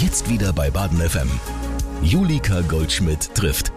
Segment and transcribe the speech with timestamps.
[0.00, 1.28] Jetzt wieder bei Baden FM.
[2.02, 3.72] Julika Goldschmidt trifft.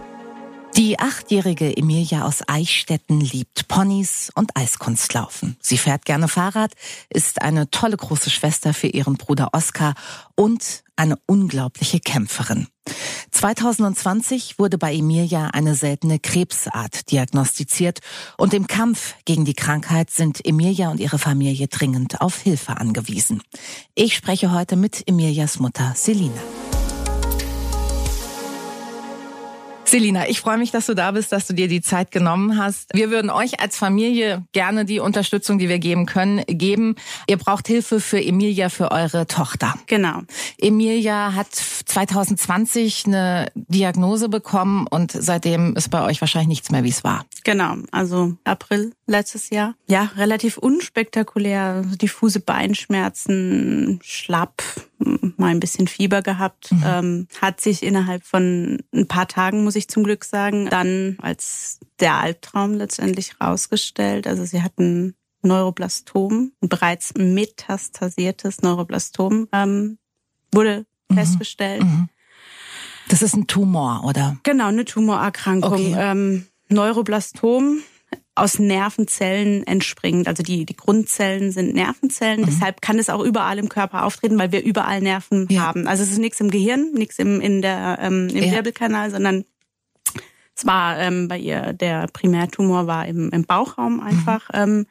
[0.78, 5.58] Die achtjährige Emilia aus Eichstätten liebt Ponys und Eiskunstlaufen.
[5.62, 6.72] Sie fährt gerne Fahrrad,
[7.10, 9.96] ist eine tolle große Schwester für ihren Bruder Oskar
[10.36, 12.68] und eine unglaubliche Kämpferin.
[13.32, 18.00] 2020 wurde bei Emilia eine seltene Krebsart diagnostiziert
[18.38, 23.42] und im Kampf gegen die Krankheit sind Emilia und ihre Familie dringend auf Hilfe angewiesen.
[23.94, 26.42] Ich spreche heute mit Emilias Mutter Selina.
[29.92, 32.92] Selina, ich freue mich, dass du da bist, dass du dir die Zeit genommen hast.
[32.94, 36.96] Wir würden euch als Familie gerne die Unterstützung, die wir geben können, geben.
[37.28, 39.74] Ihr braucht Hilfe für Emilia, für eure Tochter.
[39.88, 40.22] Genau.
[40.58, 46.90] Emilia hat 2020 eine Diagnose bekommen und seitdem ist bei euch wahrscheinlich nichts mehr, wie
[46.90, 47.26] es war.
[47.44, 49.76] Genau, also April letztes Jahr.
[49.88, 54.64] Ja, relativ unspektakulär, diffuse Beinschmerzen, schlapp,
[55.38, 56.72] mal ein bisschen Fieber gehabt.
[56.72, 56.84] Mhm.
[56.86, 61.80] Ähm, hat sich innerhalb von ein paar Tagen, muss ich zum Glück sagen, dann als
[62.00, 64.28] der Albtraum letztendlich rausgestellt.
[64.28, 69.98] Also sie hatten Neuroblastom, bereits metastasiertes Neuroblastom ähm,
[70.52, 71.16] wurde mhm.
[71.16, 71.84] festgestellt.
[71.84, 72.10] Mhm.
[73.08, 74.38] Das ist ein Tumor, oder?
[74.44, 75.74] Genau, eine Tumorerkrankung.
[75.74, 75.96] Okay.
[75.98, 77.80] Ähm, Neuroblastom
[78.36, 80.28] aus Nervenzellen entspringend.
[80.28, 82.42] Also die, die Grundzellen sind Nervenzellen.
[82.42, 82.46] Mhm.
[82.46, 85.62] Deshalb kann es auch überall im Körper auftreten, weil wir überall Nerven ja.
[85.62, 85.88] haben.
[85.88, 88.52] Also es ist nichts im Gehirn, nichts im, in der, ähm, im ja.
[88.52, 89.44] Wirbelkanal, sondern
[90.56, 94.60] es war ähm, bei ihr, der Primärtumor war im, im Bauchraum einfach, mhm.
[94.60, 94.88] ähm,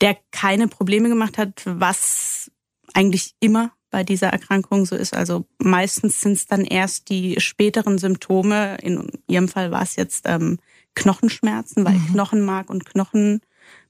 [0.00, 2.50] der keine Probleme gemacht hat, was
[2.94, 5.14] eigentlich immer bei dieser Erkrankung so ist.
[5.14, 8.76] Also meistens sind es dann erst die späteren Symptome.
[8.82, 10.58] In ihrem Fall war es jetzt ähm,
[10.98, 12.12] Knochenschmerzen, weil mhm.
[12.12, 13.40] Knochenmark und Knochen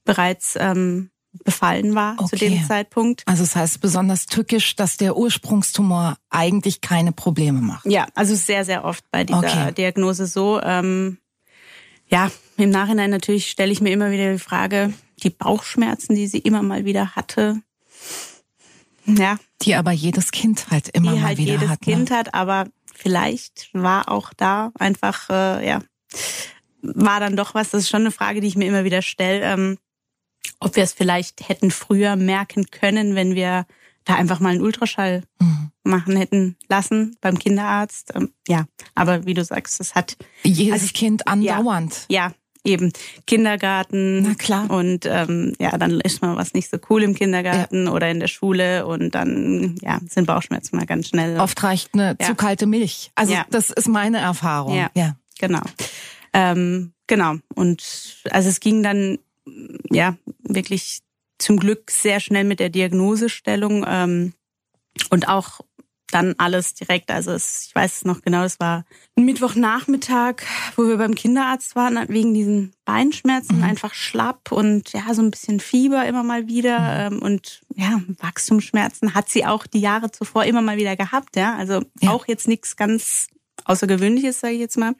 [0.05, 1.09] bereits ähm,
[1.43, 2.27] befallen war okay.
[2.27, 3.23] zu dem Zeitpunkt.
[3.25, 7.85] Also das heißt besonders tückisch, dass der Ursprungstumor eigentlich keine Probleme macht.
[7.85, 9.71] Ja, also sehr, sehr oft bei dieser okay.
[9.73, 10.59] Diagnose so.
[10.61, 11.17] Ähm,
[12.07, 16.39] ja, im Nachhinein natürlich stelle ich mir immer wieder die Frage, die Bauchschmerzen, die sie
[16.39, 17.61] immer mal wieder hatte.
[19.05, 19.37] Ja.
[19.61, 21.85] Die aber jedes Kind halt immer die mal halt wieder jedes hat.
[21.85, 22.17] jedes Kind ne?
[22.17, 25.81] hat, aber vielleicht war auch da einfach, äh, ja,
[26.81, 29.41] war dann doch was, das ist schon eine Frage, die ich mir immer wieder stelle,
[29.41, 29.77] ähm,
[30.59, 33.65] ob wir es vielleicht hätten früher merken können, wenn wir
[34.05, 35.71] da einfach mal einen Ultraschall mhm.
[35.83, 38.11] machen hätten lassen beim Kinderarzt.
[38.15, 42.05] Ähm, ja, aber wie du sagst, es hat jedes also, Kind andauernd.
[42.09, 42.91] Ja, ja, eben
[43.27, 44.23] Kindergarten.
[44.23, 44.69] Na klar.
[44.69, 47.91] Und ähm, ja, dann ist mal was nicht so cool im Kindergarten ja.
[47.91, 51.39] oder in der Schule und dann ja sind Bauchschmerzen mal ganz schnell.
[51.39, 52.27] Oft reicht eine ja.
[52.27, 53.11] zu kalte Milch.
[53.15, 54.75] Also das ist meine Erfahrung.
[54.75, 55.15] Ja, ja.
[55.39, 55.61] genau.
[56.33, 57.35] Ähm, genau.
[57.55, 59.19] Und also es ging dann
[59.89, 61.01] ja wirklich
[61.37, 64.33] zum Glück sehr schnell mit der Diagnosestellung ähm,
[65.09, 65.61] und auch
[66.11, 67.11] dann alles direkt.
[67.11, 68.85] Also es, ich weiß es noch genau, es war
[69.15, 70.43] ein Mittwochnachmittag,
[70.75, 73.63] wo wir beim Kinderarzt waren, wegen diesen Beinschmerzen, mhm.
[73.63, 77.17] einfach schlapp und ja, so ein bisschen Fieber immer mal wieder mhm.
[77.17, 81.55] ähm, und ja, Wachstumsschmerzen hat sie auch die Jahre zuvor immer mal wieder gehabt, ja.
[81.55, 82.11] Also ja.
[82.11, 83.27] auch jetzt nichts ganz
[83.65, 84.95] Außergewöhnliches, sage ich jetzt mal.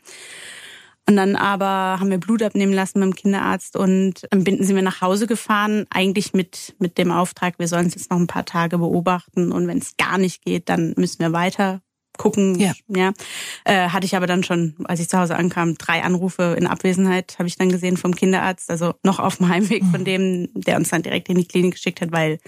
[1.09, 5.01] Und dann aber haben wir Blut abnehmen lassen beim Kinderarzt und dann sind wir nach
[5.01, 8.77] Hause gefahren, eigentlich mit, mit dem Auftrag, wir sollen es jetzt noch ein paar Tage
[8.77, 11.81] beobachten und wenn es gar nicht geht, dann müssen wir weiter
[12.19, 12.59] gucken.
[12.59, 12.73] Ja.
[12.87, 13.13] ja.
[13.63, 17.37] Äh, hatte ich aber dann schon, als ich zu Hause ankam, drei Anrufe in Abwesenheit,
[17.39, 20.05] habe ich dann gesehen vom Kinderarzt, also noch auf dem Heimweg von mhm.
[20.05, 22.39] dem, der uns dann direkt in die Klinik geschickt hat, weil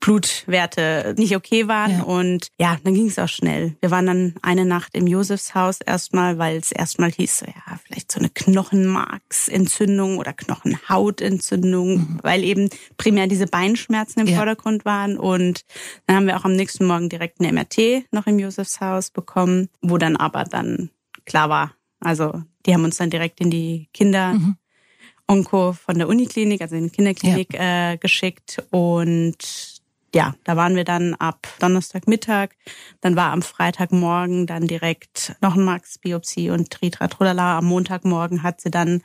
[0.00, 1.98] Blutwerte nicht okay waren.
[1.98, 2.02] Ja.
[2.02, 3.76] Und ja, dann ging es auch schnell.
[3.80, 8.10] Wir waren dann eine Nacht im Josefshaus erstmal, weil es erstmal hieß, so, ja, vielleicht
[8.10, 12.18] so eine Knochenmarksentzündung oder Knochenhautentzündung, mhm.
[12.22, 14.36] weil eben primär diese Beinschmerzen im ja.
[14.36, 15.16] Vordergrund waren.
[15.16, 15.64] Und
[16.06, 19.98] dann haben wir auch am nächsten Morgen direkt eine MRT noch im Josefshaus bekommen, wo
[19.98, 20.90] dann aber dann
[21.24, 24.56] klar war, also die haben uns dann direkt in die Kinder mhm.
[25.28, 27.92] Onko von der Uniklinik, also in die Kinderklinik ja.
[27.92, 29.36] äh, geschickt und
[30.14, 32.50] ja, da waren wir dann ab Donnerstagmittag.
[33.00, 37.58] Dann war am Freitagmorgen dann direkt noch ein Max-Biopsie und Tritra Trulala.
[37.58, 39.02] Am Montagmorgen hat sie dann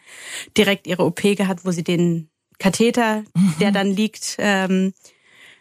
[0.57, 3.55] direkt ihre OP gehabt, wo sie den Katheter, mhm.
[3.61, 4.93] der dann liegt, ähm,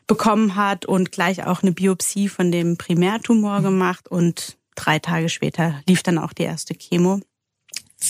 [0.07, 5.81] bekommen hat und gleich auch eine Biopsie von dem Primärtumor gemacht und drei Tage später
[5.89, 7.21] lief dann auch die erste Chemo.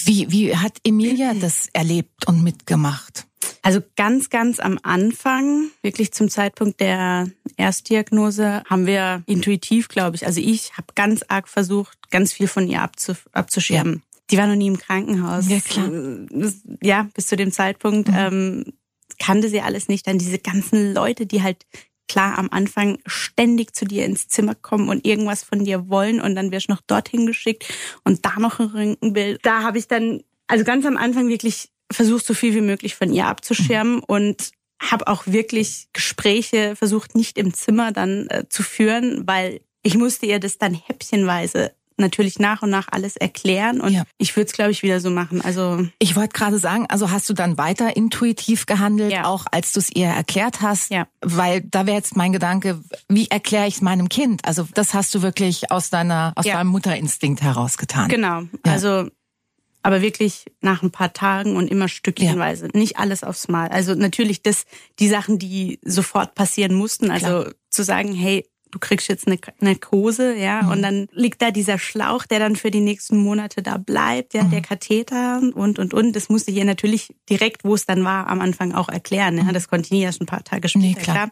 [0.04, 3.26] Wie, wie hat Emilia das erlebt und mitgemacht?
[3.62, 10.26] Also ganz, ganz am Anfang, wirklich zum Zeitpunkt der Erstdiagnose, haben wir intuitiv, glaube ich,
[10.26, 12.88] also ich habe ganz arg versucht, ganz viel von ihr
[13.32, 13.94] abzuschirmen.
[13.94, 14.00] Ja.
[14.30, 15.48] Die war noch nie im Krankenhaus.
[15.48, 15.88] Ja, klar.
[16.82, 18.14] Ja, bis zu dem Zeitpunkt mhm.
[18.16, 18.64] ähm,
[19.18, 20.06] kannte sie alles nicht.
[20.06, 21.66] Dann diese ganzen Leute, die halt
[22.08, 26.34] klar am Anfang ständig zu dir ins Zimmer kommen und irgendwas von dir wollen und
[26.34, 27.66] dann wirst du noch dorthin geschickt
[28.04, 29.40] und da noch ein Röntgenbild.
[29.44, 33.12] Da habe ich dann, also ganz am Anfang wirklich versucht, so viel wie möglich von
[33.12, 34.04] ihr abzuschirmen mhm.
[34.06, 39.96] und habe auch wirklich Gespräche versucht, nicht im Zimmer dann äh, zu führen, weil ich
[39.96, 44.04] musste ihr das dann häppchenweise natürlich nach und nach alles erklären und ja.
[44.18, 45.40] ich würde es glaube ich wieder so machen.
[45.40, 49.24] Also ich wollte gerade sagen, also hast du dann weiter intuitiv gehandelt, ja.
[49.24, 51.06] auch als du es ihr erklärt hast, ja.
[51.20, 54.44] weil da wäre jetzt mein Gedanke, wie erkläre ich es meinem Kind?
[54.44, 58.08] Also das hast du wirklich aus deiner aus deinem Mutterinstinkt herausgetan.
[58.08, 58.42] Genau.
[58.62, 59.08] Also
[59.86, 63.68] aber wirklich nach ein paar Tagen und immer stückchenweise, nicht alles aufs Mal.
[63.68, 64.64] Also natürlich das
[64.98, 67.52] die Sachen, die sofort passieren mussten, also Klar.
[67.70, 70.70] zu sagen, hey, du kriegst jetzt eine Narkose, ja, mhm.
[70.70, 74.44] und dann liegt da dieser Schlauch, der dann für die nächsten Monate da bleibt, ja,
[74.44, 74.50] mhm.
[74.50, 76.14] der Katheter und und und.
[76.14, 79.36] Das musste ich ihr natürlich direkt, wo es dann war, am Anfang auch erklären.
[79.36, 79.52] Ja, mhm.
[79.52, 80.86] das konnte ich nie erst ein paar Tage später.
[80.86, 81.16] Nee, klar.
[81.16, 81.30] klar.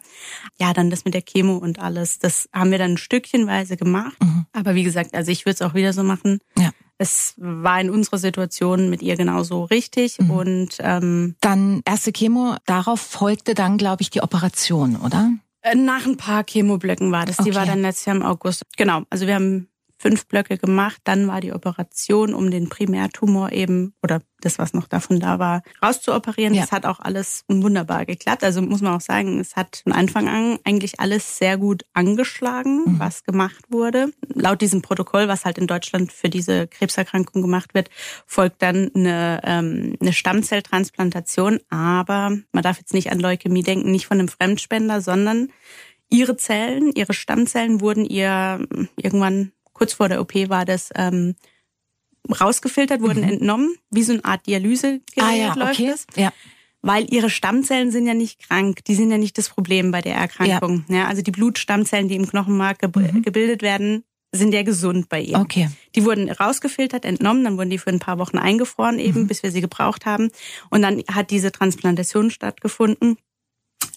[0.59, 4.17] Ja, dann das mit der Chemo und alles, das haben wir dann stückchenweise gemacht.
[4.21, 4.45] Mhm.
[4.53, 6.39] Aber wie gesagt, also ich würde es auch wieder so machen.
[6.57, 6.71] Ja.
[6.97, 10.17] Es war in unserer Situation mit ihr genauso richtig.
[10.19, 10.31] Mhm.
[10.31, 15.31] Und ähm, dann erste Chemo, darauf folgte dann, glaube ich, die Operation, oder?
[15.65, 17.39] Äh, nach ein paar Chemoblöcken war das.
[17.39, 17.49] Okay.
[17.49, 18.61] Die war dann letztes Jahr im August.
[18.77, 19.01] Genau.
[19.09, 21.01] Also wir haben fünf Blöcke gemacht.
[21.03, 25.63] Dann war die Operation, um den Primärtumor eben, oder das, was noch davon da war,
[25.83, 26.53] rauszuoperieren.
[26.53, 26.61] Ja.
[26.61, 28.43] Das hat auch alles wunderbar geklappt.
[28.43, 32.83] Also muss man auch sagen, es hat von Anfang an eigentlich alles sehr gut angeschlagen,
[32.85, 32.99] mhm.
[32.99, 34.11] was gemacht wurde.
[34.33, 37.89] Laut diesem Protokoll, was halt in Deutschland für diese Krebserkrankung gemacht wird,
[38.25, 41.59] folgt dann eine, ähm, eine Stammzelltransplantation.
[41.69, 45.49] Aber man darf jetzt nicht an Leukämie denken, nicht von einem Fremdspender, sondern
[46.09, 48.65] ihre Zellen, ihre Stammzellen wurden ihr
[48.95, 51.35] irgendwann kurz vor der OP war das ähm,
[52.29, 53.29] rausgefiltert, wurden mhm.
[53.29, 55.91] entnommen, wie so eine Art Dialysegerät ah, ja, läuft okay.
[55.91, 56.07] das.
[56.15, 56.33] Ja.
[56.81, 60.15] Weil ihre Stammzellen sind ja nicht krank, die sind ja nicht das Problem bei der
[60.15, 60.85] Erkrankung.
[60.87, 60.97] Ja.
[60.97, 63.21] ja also die Blutstammzellen, die im Knochenmark ge mhm.
[63.21, 65.39] gebildet werden, sind ja gesund bei ihr.
[65.39, 65.69] Okay.
[65.95, 69.27] Die wurden rausgefiltert, entnommen, dann wurden die für ein paar Wochen eingefroren eben, mhm.
[69.27, 70.29] bis wir sie gebraucht haben.
[70.69, 73.17] Und dann hat diese Transplantation stattgefunden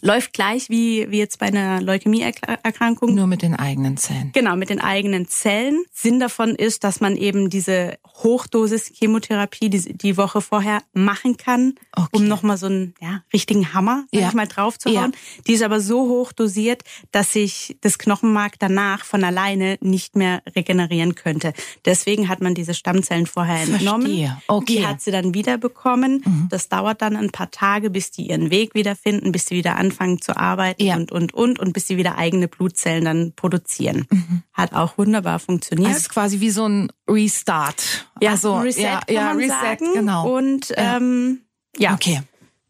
[0.02, 3.14] läuft gleich wie, wie jetzt bei einer Leukämieerkrankung.
[3.14, 4.30] Nur mit den eigenen Zellen.
[4.32, 5.84] Genau, mit den eigenen Zellen.
[5.92, 12.08] Sinn davon ist, dass man eben diese Hochdosis-Chemotherapie die, die Woche vorher machen kann, okay.
[12.12, 14.28] um nochmal so einen ja, richtigen Hammer, ja.
[14.28, 15.12] ich mal, draufzuhauen.
[15.12, 15.42] Ja.
[15.46, 20.42] Die ist aber so hoch dosiert, dass sich das Knochenmark danach von alleine nicht mehr
[20.54, 21.52] regenerieren könnte.
[21.84, 24.06] Deswegen hat man diese Stammzellen vorher entnommen.
[24.06, 24.42] Verstehe.
[24.48, 24.76] Okay.
[24.76, 26.22] Die hat sie dann wieder bekommen.
[26.24, 26.48] Mhm.
[26.50, 29.87] Das dauert dann ein paar Tage, bis die ihren Weg wiederfinden, bis sie wieder an
[29.88, 30.96] anfangen zu arbeiten ja.
[30.96, 34.06] und, und, und, und bis sie wieder eigene Blutzellen dann produzieren.
[34.10, 34.42] Mhm.
[34.52, 35.90] Hat auch wunderbar funktioniert.
[35.90, 38.06] Das ist quasi wie so ein Restart.
[38.20, 39.92] Ja, so also, Reset ja, kann ja, man Reset, sagen.
[39.94, 40.36] genau.
[40.36, 41.40] Und ähm,
[41.76, 42.20] ja, okay.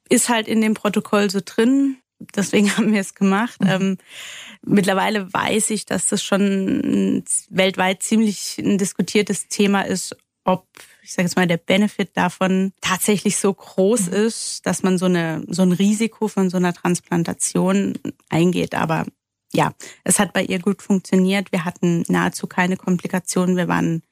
[0.08, 1.96] ist halt in dem Protokoll so drin.
[2.34, 3.60] Deswegen haben wir es gemacht.
[3.62, 3.68] Mhm.
[3.68, 3.98] Ähm,
[4.62, 10.66] mittlerweile weiß ich, dass das schon weltweit ziemlich ein diskutiertes Thema ist, ob
[11.08, 14.12] ich sage jetzt mal, der Benefit davon tatsächlich so groß mhm.
[14.12, 17.94] ist, dass man so eine so ein Risiko von so einer Transplantation
[18.28, 18.74] eingeht.
[18.74, 19.06] Aber
[19.54, 19.72] ja,
[20.04, 21.50] es hat bei ihr gut funktioniert.
[21.50, 23.56] Wir hatten nahezu keine Komplikationen.
[23.56, 24.02] Wir waren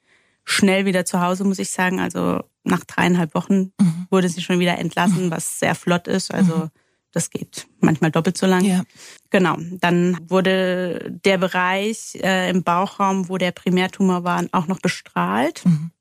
[0.43, 1.99] schnell wieder zu Hause, muss ich sagen.
[1.99, 4.07] Also nach dreieinhalb Wochen mhm.
[4.09, 5.31] wurde sie schon wieder entlassen, mhm.
[5.31, 6.33] was sehr flott ist.
[6.33, 6.71] Also mhm.
[7.11, 8.63] das geht manchmal doppelt so lang.
[8.63, 8.81] Ja.
[9.29, 9.57] Genau.
[9.81, 15.63] Dann wurde der Bereich äh, im Bauchraum, wo der Primärtumor war, auch noch bestrahlt.
[15.63, 15.91] Mhm.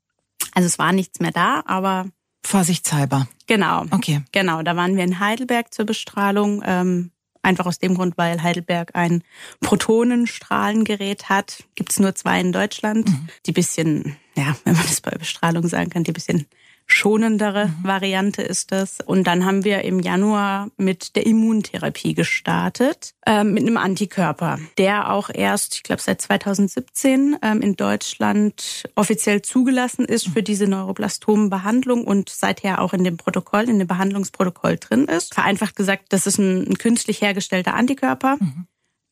[0.56, 2.06] Also es war nichts mehr da, aber
[2.42, 3.28] vorsichtshalber.
[3.46, 3.84] Genau.
[3.90, 4.22] Okay.
[4.32, 4.62] Genau.
[4.62, 6.62] Da waren wir in Heidelberg zur Bestrahlung.
[6.64, 7.10] Ähm,
[7.42, 9.22] einfach aus dem Grund, weil Heidelberg ein
[9.60, 11.62] Protonenstrahlengerät hat.
[11.75, 13.06] Gibt es nur zwei in Deutschland.
[13.06, 13.28] Mhm.
[13.44, 16.46] Die bisschen, ja, wenn man das bei Bestrahlung sagen kann, die bisschen
[16.87, 17.75] schonendere mhm.
[17.83, 19.00] Variante ist das.
[19.05, 25.11] Und dann haben wir im Januar mit der Immuntherapie gestartet, äh, mit einem Antikörper, der
[25.11, 32.05] auch erst, ich glaube, seit 2017 ähm, in Deutschland offiziell zugelassen ist für diese Neuroblastomenbehandlung
[32.05, 35.35] und seither auch in dem Protokoll, in dem Behandlungsprotokoll drin ist.
[35.35, 38.66] Vereinfacht gesagt, das ist ein, ein künstlich hergestellter Antikörper, mhm.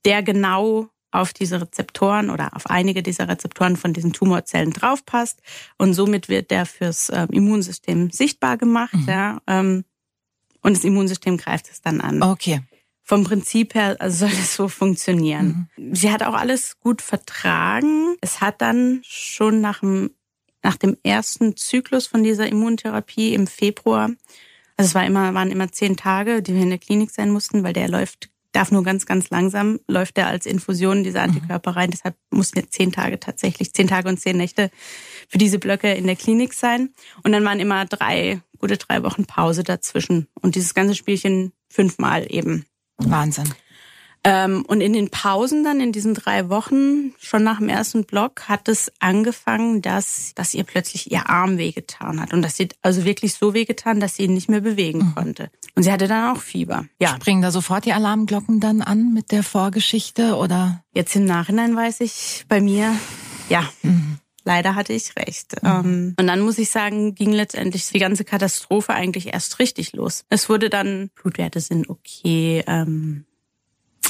[0.05, 5.41] der genau auf diese Rezeptoren oder auf einige dieser Rezeptoren von diesen Tumorzellen draufpasst.
[5.79, 8.95] Und somit wird der fürs äh, Immunsystem sichtbar gemacht.
[8.95, 9.09] Mhm.
[9.09, 9.85] Ja, ähm,
[10.63, 12.23] und das Immunsystem greift es dann an.
[12.23, 12.63] Okay.
[13.03, 15.69] Vom Prinzip her soll es so funktionieren.
[15.77, 15.95] Mhm.
[15.95, 18.17] Sie hat auch alles gut vertragen.
[18.21, 20.11] Es hat dann schon nach dem,
[20.63, 24.11] nach dem ersten Zyklus von dieser Immuntherapie im Februar,
[24.77, 27.63] also es war immer, waren immer zehn Tage, die wir in der Klinik sein mussten,
[27.63, 31.25] weil der läuft darf nur ganz, ganz langsam, läuft er als Infusion diese mhm.
[31.25, 31.91] Antikörper rein.
[31.91, 34.71] Deshalb mussten jetzt zehn Tage tatsächlich, zehn Tage und zehn Nächte
[35.29, 36.91] für diese Blöcke in der Klinik sein.
[37.23, 40.29] Und dann waren immer drei, gute drei Wochen Pause dazwischen.
[40.41, 42.65] Und dieses ganze Spielchen fünfmal eben.
[42.99, 43.53] Wahnsinn.
[44.27, 48.49] Ähm, und in den Pausen dann, in diesen drei Wochen, schon nach dem ersten Block,
[48.49, 52.33] hat es angefangen, dass, dass ihr plötzlich ihr Arm wehgetan hat.
[52.33, 55.15] Und das sie also wirklich so wehgetan, dass sie ihn nicht mehr bewegen mhm.
[55.15, 55.51] konnte.
[55.75, 56.87] Und sie hatte dann auch Fieber.
[56.99, 57.17] Ja.
[57.17, 60.83] Springen da sofort die Alarmglocken dann an mit der Vorgeschichte oder?
[60.95, 62.95] Jetzt im Nachhinein weiß ich bei mir,
[63.51, 63.69] ja.
[63.83, 64.19] Mhm.
[64.47, 65.63] Leider hatte ich recht.
[65.63, 65.69] Mhm.
[65.69, 70.25] Ähm, und dann muss ich sagen, ging letztendlich die ganze Katastrophe eigentlich erst richtig los.
[70.29, 73.25] Es wurde dann, Blutwerte sind okay, ähm,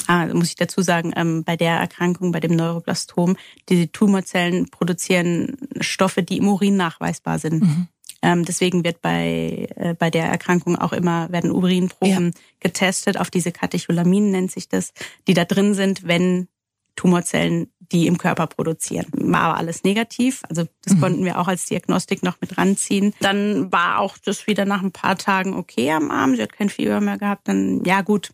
[0.07, 3.35] Ah, muss ich dazu sagen, ähm, bei der Erkrankung, bei dem Neuroblastom,
[3.69, 7.63] die Tumorzellen produzieren Stoffe, die im Urin nachweisbar sind.
[7.63, 7.87] Mhm.
[8.21, 12.41] Ähm, deswegen wird bei, äh, bei der Erkrankung auch immer, werden Urinproben ja.
[12.59, 14.93] getestet auf diese Katecholaminen nennt sich das,
[15.27, 16.47] die da drin sind, wenn
[16.95, 19.05] Tumorzellen die im Körper produzieren.
[19.11, 20.41] War aber alles negativ.
[20.49, 21.01] Also das mhm.
[21.01, 23.13] konnten wir auch als Diagnostik noch mit ranziehen.
[23.19, 26.35] Dann war auch das wieder nach ein paar Tagen okay am Arm.
[26.35, 27.47] Sie hat kein Fieber mehr gehabt.
[27.47, 28.31] Dann, ja gut,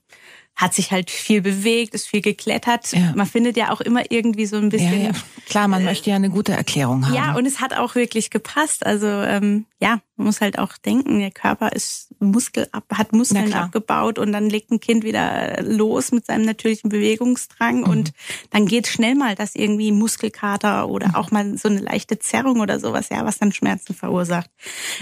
[0.62, 2.92] hat sich halt viel bewegt, ist viel geklettert.
[2.92, 3.14] Ja.
[3.16, 5.02] Man findet ja auch immer irgendwie so ein bisschen.
[5.02, 5.12] Ja, ja.
[5.48, 7.16] Klar, man äh, möchte ja eine gute Erklärung haben.
[7.16, 8.86] Ja, und es hat auch wirklich gepasst.
[8.86, 13.52] Also ähm, ja, man muss halt auch denken, der Körper ist Muskel ab, hat Muskeln
[13.54, 17.90] abgebaut und dann legt ein Kind wieder los mit seinem natürlichen Bewegungsdrang mhm.
[17.90, 18.14] und
[18.52, 21.16] dann geht schnell mal das irgendwie Muskelkater oder mhm.
[21.16, 24.52] auch mal so eine leichte Zerrung oder sowas, ja, was dann Schmerzen verursacht.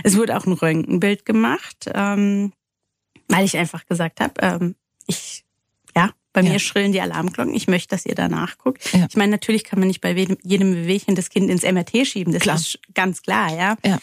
[0.05, 2.53] Es wurde auch ein Röntgenbild gemacht, ähm,
[3.27, 4.75] weil ich einfach gesagt habe, ähm,
[5.05, 5.43] ich
[6.33, 6.51] bei ja.
[6.51, 7.53] mir schrillen die Alarmglocken.
[7.53, 8.93] Ich möchte, dass ihr danach guckt.
[8.93, 9.07] Ja.
[9.09, 12.33] Ich meine, natürlich kann man nicht bei jedem Bewegchen das Kind ins MRT schieben.
[12.33, 12.55] Das klar.
[12.55, 13.77] ist ganz klar, ja.
[13.85, 13.99] ja.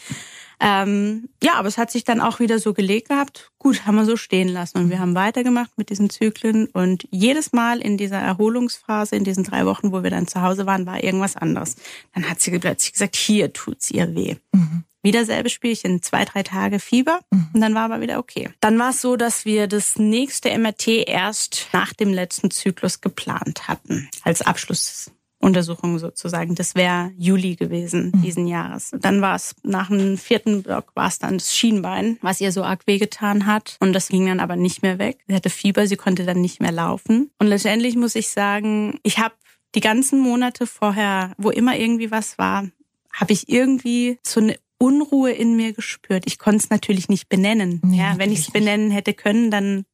[0.59, 3.51] Ähm, ja, aber es hat sich dann auch wieder so gelegt gehabt.
[3.59, 4.79] Gut, haben wir so stehen lassen.
[4.79, 6.67] Und wir haben weitergemacht mit diesen Zyklen.
[6.67, 10.65] Und jedes Mal in dieser Erholungsphase, in diesen drei Wochen, wo wir dann zu Hause
[10.65, 11.75] waren, war irgendwas anderes.
[12.13, 14.35] Dann hat sie plötzlich gesagt, hier tut's ihr weh.
[14.51, 14.83] Mhm.
[15.07, 17.47] Wieder selbe Spielchen, zwei, drei Tage Fieber mhm.
[17.53, 18.49] und dann war aber wieder okay.
[18.59, 23.69] Dann war es so, dass wir das nächste MRT erst nach dem letzten Zyklus geplant
[23.69, 26.55] hatten, als Abschlussuntersuchung sozusagen.
[26.55, 28.21] Das wäre Juli gewesen mhm.
[28.21, 28.91] diesen Jahres.
[28.99, 32.65] Dann war es nach dem vierten Block war es dann das Schienbein, was ihr so
[32.65, 33.77] arg wehgetan hat.
[33.79, 35.19] Und das ging dann aber nicht mehr weg.
[35.25, 37.31] Sie hatte Fieber, sie konnte dann nicht mehr laufen.
[37.39, 39.35] Und letztendlich muss ich sagen, ich habe
[39.73, 42.67] die ganzen Monate vorher, wo immer irgendwie was war,
[43.13, 46.23] habe ich irgendwie so eine Unruhe in mir gespürt.
[46.27, 47.81] Ich konnte es natürlich nicht benennen.
[47.83, 49.85] Nee, ja, wenn ich es benennen hätte können, dann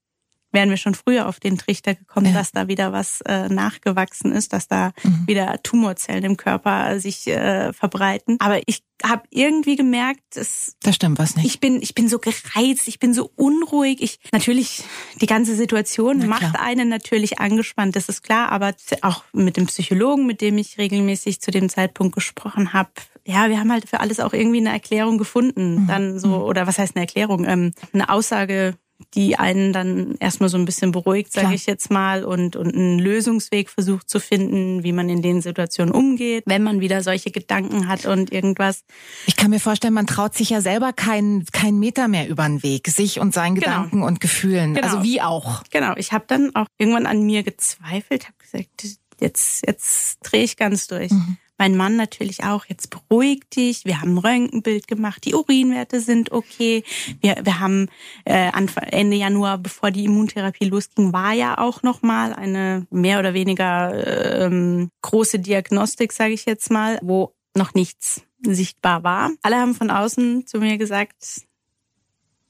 [0.54, 2.34] wären wir schon früher auf den Trichter gekommen, ja.
[2.34, 5.28] dass da wieder was äh, nachgewachsen ist, dass da mhm.
[5.28, 8.38] wieder Tumorzellen im Körper sich äh, verbreiten.
[8.40, 11.46] Aber ich habe irgendwie gemerkt, dass da stimmt was nicht.
[11.46, 14.02] Ich bin ich bin so gereizt, ich bin so unruhig.
[14.02, 14.84] Ich natürlich
[15.20, 18.52] die ganze Situation macht einen natürlich angespannt, das ist klar.
[18.52, 22.92] Aber auch mit dem Psychologen, mit dem ich regelmäßig zu dem Zeitpunkt gesprochen habe,
[23.26, 25.84] ja, wir haben halt für alles auch irgendwie eine Erklärung gefunden.
[25.84, 25.88] Mhm.
[25.88, 26.44] Dann so, mhm.
[26.44, 27.46] oder was heißt eine Erklärung?
[27.46, 28.76] Ähm, eine Aussage,
[29.16, 33.00] die einen dann erstmal so ein bisschen beruhigt, sage ich jetzt mal, und, und einen
[33.00, 37.88] Lösungsweg versucht zu finden, wie man in den Situationen umgeht, wenn man wieder solche Gedanken
[37.88, 38.84] hat und irgendwas.
[39.26, 42.64] Ich kann mir vorstellen, man traut sich ja selber keinen keinen Meter mehr über den
[42.64, 43.68] Weg, sich und seinen genau.
[43.68, 44.74] Gedanken und Gefühlen.
[44.74, 44.88] Genau.
[44.88, 45.64] Also wie auch.
[45.72, 50.58] Genau, ich habe dann auch irgendwann an mir gezweifelt, habe gesagt, jetzt, jetzt drehe ich
[50.58, 51.12] ganz durch.
[51.12, 51.38] Mhm.
[51.64, 53.86] Mein Mann natürlich auch, jetzt beruhig dich.
[53.86, 56.84] Wir haben ein Röntgenbild gemacht, die Urinwerte sind okay.
[57.22, 57.88] Wir, wir haben
[58.26, 63.34] äh, Anfang, Ende Januar, bevor die Immuntherapie losging, war ja auch nochmal eine mehr oder
[63.34, 69.32] weniger ähm, große Diagnostik, sage ich jetzt mal, wo noch nichts sichtbar war.
[69.42, 71.44] Alle haben von außen zu mir gesagt,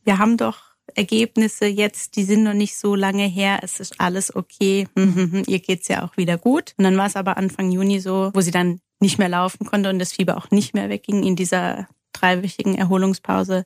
[0.05, 4.35] wir haben doch Ergebnisse jetzt, die sind noch nicht so lange her, es ist alles
[4.35, 4.87] okay,
[5.47, 6.73] ihr geht's ja auch wieder gut.
[6.77, 9.89] Und dann war es aber Anfang Juni so, wo sie dann nicht mehr laufen konnte
[9.89, 13.65] und das Fieber auch nicht mehr wegging in dieser dreiwöchigen Erholungspause.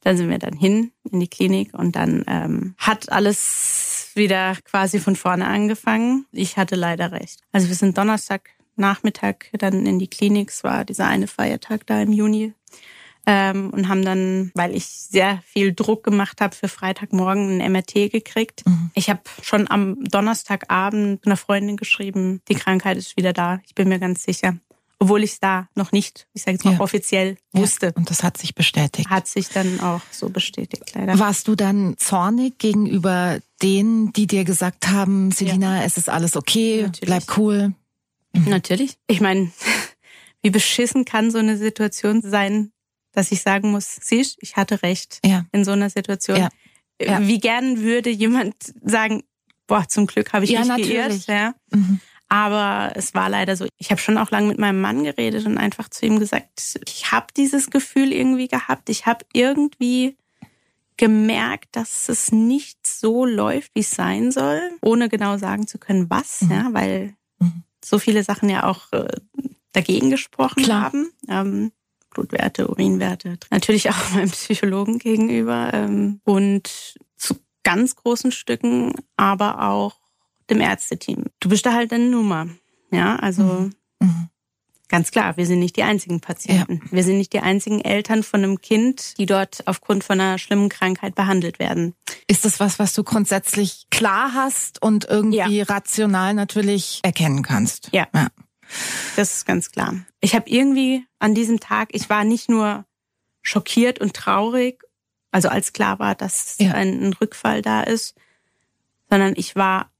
[0.00, 5.00] Dann sind wir dann hin in die Klinik und dann ähm, hat alles wieder quasi
[5.00, 6.26] von vorne angefangen.
[6.32, 7.40] Ich hatte leider recht.
[7.52, 10.50] Also wir sind Donnerstag Nachmittag dann in die Klinik.
[10.50, 12.54] Es war dieser eine Feiertag da im Juni
[13.28, 18.10] ähm, und haben dann, weil ich sehr viel Druck gemacht habe, für Freitagmorgen ein MRT
[18.10, 18.66] gekriegt.
[18.66, 18.90] Mhm.
[18.94, 23.60] Ich habe schon am Donnerstagabend einer Freundin geschrieben, die Krankheit ist wieder da.
[23.66, 24.56] Ich bin mir ganz sicher.
[25.00, 26.80] Obwohl ich es da noch nicht, ich sage jetzt mal ja.
[26.80, 27.86] offiziell wusste.
[27.86, 29.08] Ja, und das hat sich bestätigt.
[29.08, 31.18] Hat sich dann auch so bestätigt, leider.
[31.20, 35.84] Warst du dann zornig gegenüber denen, die dir gesagt haben, Selina, ja.
[35.84, 37.00] es ist alles okay, Natürlich.
[37.00, 37.74] bleib cool?
[38.32, 38.48] Mhm.
[38.48, 38.98] Natürlich.
[39.06, 39.52] Ich meine,
[40.42, 42.72] wie beschissen kann so eine Situation sein,
[43.12, 45.46] dass ich sagen muss, siehst, ich hatte recht ja.
[45.52, 46.48] in so einer Situation.
[46.98, 49.22] Wie gern würde jemand sagen,
[49.68, 51.26] boah, zum Glück habe ich ja, mich natürlich.
[51.26, 51.26] geirrt.
[51.28, 51.54] Ja.
[51.70, 52.00] Mhm.
[52.28, 53.66] Aber es war leider so.
[53.78, 57.10] Ich habe schon auch lange mit meinem Mann geredet und einfach zu ihm gesagt, ich
[57.10, 58.90] habe dieses Gefühl irgendwie gehabt.
[58.90, 60.16] Ich habe irgendwie
[60.98, 66.10] gemerkt, dass es nicht so läuft, wie es sein soll, ohne genau sagen zu können,
[66.10, 66.50] was, mhm.
[66.50, 67.62] ja, weil mhm.
[67.82, 69.08] so viele Sachen ja auch äh,
[69.72, 70.82] dagegen gesprochen Klar.
[70.82, 71.10] haben.
[71.28, 71.72] Ähm,
[72.10, 79.96] Blutwerte, Urinwerte, natürlich auch meinem Psychologen gegenüber ähm, und zu ganz großen Stücken, aber auch
[80.50, 81.24] dem Ärzteteam.
[81.40, 82.48] Du bist da halt eine Nummer,
[82.90, 83.72] ja, also mhm.
[84.00, 84.28] Mhm.
[84.88, 86.80] Ganz klar, wir sind nicht die einzigen Patienten.
[86.82, 86.92] Ja.
[86.92, 90.70] Wir sind nicht die einzigen Eltern von einem Kind, die dort aufgrund von einer schlimmen
[90.70, 91.94] Krankheit behandelt werden.
[92.26, 95.64] Ist das was, was du grundsätzlich klar hast und irgendwie ja.
[95.64, 97.90] rational natürlich erkennen kannst?
[97.92, 98.08] Ja.
[98.14, 98.28] ja.
[99.16, 99.94] Das ist ganz klar.
[100.20, 102.86] Ich habe irgendwie an diesem Tag, ich war nicht nur
[103.42, 104.82] schockiert und traurig,
[105.30, 108.14] also als klar war, dass ein Rückfall da ist,
[109.10, 109.90] sondern ich war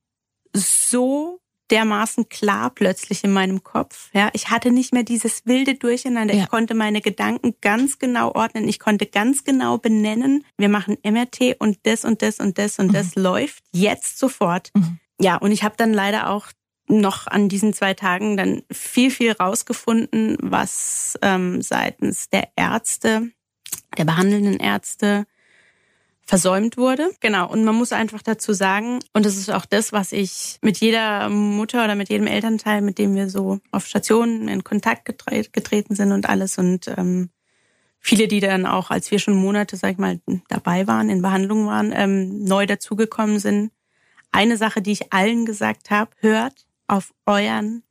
[0.58, 4.10] so dermaßen klar plötzlich in meinem Kopf.
[4.12, 6.34] Ja, ich hatte nicht mehr dieses wilde Durcheinander.
[6.34, 6.44] Ja.
[6.44, 8.68] Ich konnte meine Gedanken ganz genau ordnen.
[8.68, 10.44] Ich konnte ganz genau benennen.
[10.56, 12.92] Wir machen MRT und das und das und das und mhm.
[12.92, 14.70] das läuft jetzt sofort.
[14.74, 14.98] Mhm.
[15.20, 16.46] Ja, und ich habe dann leider auch
[16.88, 23.30] noch an diesen zwei Tagen dann viel, viel rausgefunden, was ähm, seitens der Ärzte,
[23.98, 25.26] der behandelnden Ärzte,
[26.28, 27.10] versäumt wurde.
[27.20, 27.50] Genau.
[27.50, 31.30] Und man muss einfach dazu sagen, und das ist auch das, was ich mit jeder
[31.30, 36.12] Mutter oder mit jedem Elternteil, mit dem wir so auf Stationen in Kontakt getreten sind
[36.12, 37.30] und alles und ähm,
[37.98, 41.66] viele, die dann auch, als wir schon Monate, sag ich mal, dabei waren, in Behandlung
[41.66, 43.72] waren, ähm, neu dazugekommen sind.
[44.30, 47.84] Eine Sache, die ich allen gesagt habe, hört auf euren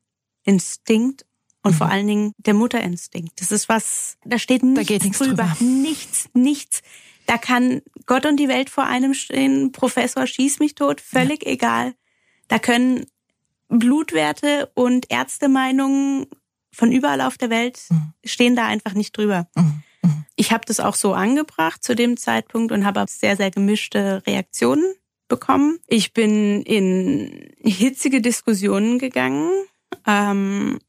[0.43, 1.25] Instinkt
[1.63, 1.75] und mhm.
[1.75, 3.41] vor allen Dingen der Mutterinstinkt.
[3.41, 5.55] Das ist was, da steht nichts, da geht nichts drüber.
[5.57, 5.57] drüber.
[5.59, 6.83] Nichts, nichts.
[7.27, 11.51] Da kann Gott und die Welt vor einem stehen, Professor schieß mich tot, völlig ja.
[11.51, 11.93] egal.
[12.47, 13.05] Da können
[13.67, 16.27] Blutwerte und Ärztemeinungen
[16.71, 18.13] von überall auf der Welt mhm.
[18.23, 19.47] stehen da einfach nicht drüber.
[19.55, 19.83] Mhm.
[20.03, 20.25] mhm.
[20.35, 24.93] Ich habe das auch so angebracht zu dem Zeitpunkt und habe sehr, sehr gemischte Reaktionen
[25.27, 25.79] bekommen.
[25.87, 29.51] Ich bin in hitzige Diskussionen gegangen.
[30.05, 30.79] Ähm,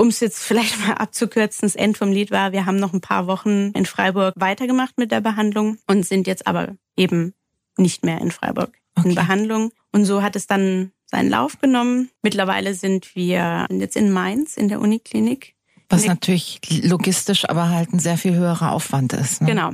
[0.00, 3.00] um es jetzt vielleicht mal abzukürzen, das End vom Lied war, wir haben noch ein
[3.00, 7.34] paar Wochen in Freiburg weitergemacht mit der Behandlung und sind jetzt aber eben
[7.76, 9.10] nicht mehr in Freiburg okay.
[9.10, 9.72] in Behandlung.
[9.92, 12.10] Und so hat es dann seinen Lauf genommen.
[12.22, 15.54] Mittlerweile sind wir jetzt in Mainz in der Uniklinik.
[15.88, 19.40] Was natürlich logistisch aber halt ein sehr viel höherer Aufwand ist.
[19.40, 19.48] Ne?
[19.48, 19.72] Genau.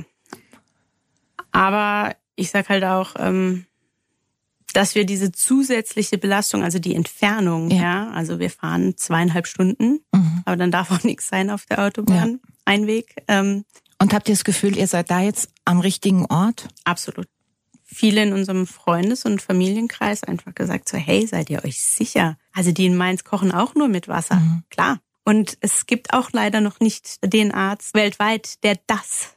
[1.51, 3.65] Aber ich sag halt auch, ähm,
[4.73, 9.99] dass wir diese zusätzliche Belastung, also die Entfernung, ja, ja also wir fahren zweieinhalb Stunden,
[10.13, 10.41] mhm.
[10.45, 12.53] aber dann darf auch nichts sein auf der Autobahn, ja.
[12.65, 13.15] ein Weg.
[13.27, 13.65] Ähm,
[13.99, 16.67] Und habt ihr das Gefühl, ihr seid da jetzt am richtigen Ort?
[16.83, 17.27] Absolut.
[17.85, 22.37] Viele in unserem Freundes- und Familienkreis einfach gesagt so, hey, seid ihr euch sicher?
[22.53, 24.35] Also die in Mainz kochen auch nur mit Wasser.
[24.35, 24.63] Mhm.
[24.69, 24.99] Klar.
[25.23, 29.36] Und es gibt auch leider noch nicht den Arzt weltweit, der das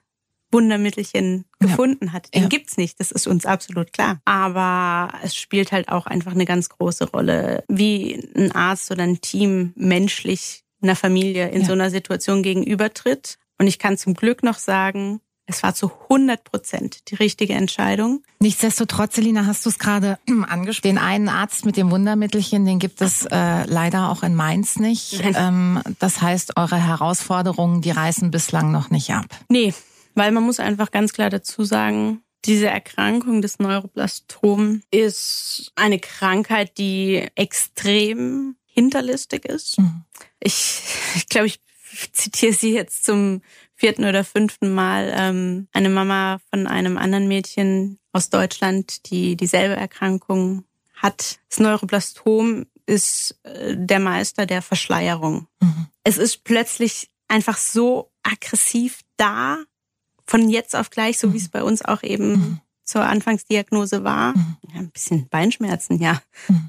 [0.53, 2.13] Wundermittelchen gefunden ja.
[2.13, 2.35] hat.
[2.35, 2.49] Den ja.
[2.49, 4.21] gibt's nicht, das ist uns absolut klar.
[4.25, 9.21] Aber es spielt halt auch einfach eine ganz große Rolle, wie ein Arzt oder ein
[9.21, 11.67] Team menschlich einer Familie in ja.
[11.67, 13.39] so einer Situation gegenübertritt.
[13.59, 18.23] Und ich kann zum Glück noch sagen, es war zu 100 Prozent die richtige Entscheidung.
[18.39, 20.97] Nichtsdestotrotz, Selina, hast du es gerade angesprochen.
[20.97, 25.23] Den einen Arzt mit dem Wundermittelchen, den gibt es äh, leider auch in Mainz nicht.
[25.33, 29.27] Ähm, das heißt, eure Herausforderungen, die reißen bislang noch nicht ab.
[29.49, 29.73] Nee,
[30.15, 36.79] weil man muss einfach ganz klar dazu sagen, diese Erkrankung des Neuroblastom ist eine Krankheit,
[36.79, 39.79] die extrem hinterlistig ist.
[39.79, 40.05] Mhm.
[40.41, 40.81] Ich,
[41.17, 41.61] ich glaube, ich
[42.13, 43.43] zitiere sie jetzt zum
[43.75, 45.13] vierten oder fünften Mal.
[45.15, 51.39] Ähm, eine Mama von einem anderen Mädchen aus Deutschland, die dieselbe Erkrankung hat.
[51.49, 55.47] Das Neuroblastom ist äh, der Meister der Verschleierung.
[55.61, 55.87] Mhm.
[56.05, 59.59] Es ist plötzlich einfach so aggressiv da
[60.31, 61.51] von jetzt auf gleich, so wie es mhm.
[61.51, 62.61] bei uns auch eben mhm.
[62.85, 64.37] zur Anfangsdiagnose war.
[64.37, 64.57] Mhm.
[64.73, 66.23] Ja, ein bisschen Beinschmerzen, ja.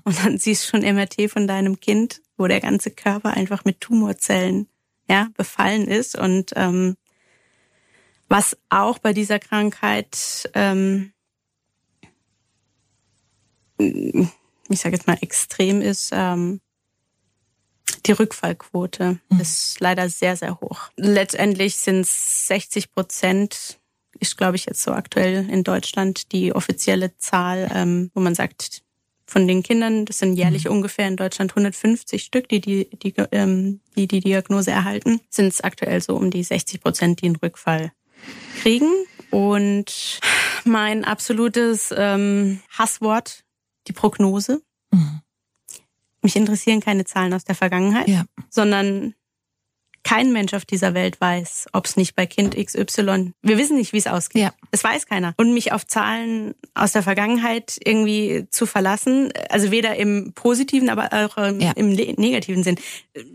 [0.04, 3.80] Und dann siehst du schon MRT von deinem Kind, wo der ganze Körper einfach mit
[3.80, 4.68] Tumorzellen
[5.08, 6.18] ja, befallen ist.
[6.18, 6.96] Und ähm,
[8.30, 11.14] was auch bei dieser Krankheit, ähm,
[13.78, 16.62] ich sage jetzt mal extrem ist, ähm,
[18.06, 19.40] die Rückfallquote mhm.
[19.40, 20.90] ist leider sehr, sehr hoch.
[20.98, 23.80] Letztendlich sind es 60 Prozent,
[24.20, 28.84] ist glaube ich jetzt so aktuell in Deutschland die offizielle Zahl, ähm, wo man sagt,
[29.32, 30.72] von den Kindern, das sind jährlich mhm.
[30.72, 35.62] ungefähr in Deutschland 150 Stück, die die, die, ähm, die, die Diagnose erhalten, sind es
[35.62, 37.94] aktuell so um die 60 Prozent, die einen Rückfall
[38.62, 38.92] kriegen.
[39.30, 40.20] Und
[40.66, 43.46] mein absolutes ähm, Hasswort,
[43.88, 44.62] die Prognose.
[44.92, 45.22] Mhm.
[46.22, 48.26] Mich interessieren keine Zahlen aus der Vergangenheit, ja.
[48.50, 49.16] sondern
[50.04, 53.34] Kein Mensch auf dieser Welt weiß, ob es nicht bei Kind XY.
[53.42, 54.42] Wir wissen nicht, wie es ausgeht.
[54.42, 54.54] Ja.
[54.72, 55.34] Es weiß keiner.
[55.38, 61.10] Und mich auf Zahlen aus der Vergangenheit irgendwie zu verlassen, also weder im positiven, aber
[61.14, 61.72] auch im, ja.
[61.76, 62.78] im negativen Sinn.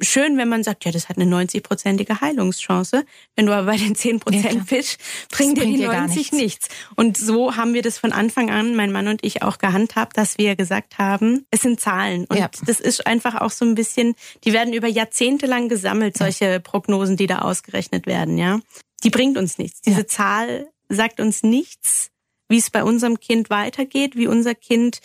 [0.01, 3.05] Schön, wenn man sagt, ja, das hat eine 90-prozentige Heilungschance.
[3.37, 4.99] Wenn du aber bei den 10 Prozent ja, bist,
[5.31, 6.33] bringt dir die 90 nichts.
[6.33, 6.69] nichts.
[6.97, 10.39] Und so haben wir das von Anfang an, mein Mann und ich, auch gehandhabt, dass
[10.39, 12.25] wir gesagt haben, es sind Zahlen.
[12.27, 12.51] Und ja.
[12.65, 17.17] das ist einfach auch so ein bisschen, die werden über Jahrzehnte lang gesammelt, solche Prognosen,
[17.17, 18.61] die da ausgerechnet werden, ja.
[19.05, 19.81] Die bringt uns nichts.
[19.83, 20.07] Diese ja.
[20.07, 22.11] Zahl sagt uns nichts,
[22.49, 25.01] wie es bei unserem Kind weitergeht, wie unser Kind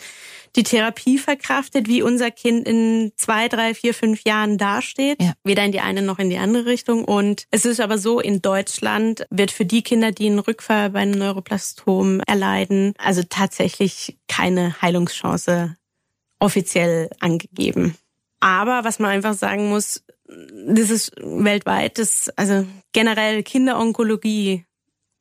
[0.56, 5.22] die Therapie verkraftet, wie unser Kind in zwei, drei, vier, fünf Jahren dasteht.
[5.22, 5.34] Ja.
[5.44, 7.06] Weder in die eine noch in die andere Richtung.
[7.06, 11.00] Und es ist aber so, in Deutschland wird für die Kinder, die einen Rückfall bei
[11.00, 15.78] einem Neuroplastom erleiden, also tatsächlich keine Heilungschance
[16.40, 17.96] offiziell angegeben.
[18.40, 20.04] Aber was man einfach sagen muss,
[20.66, 24.66] das ist weltweit, das, also generell Kinderonkologie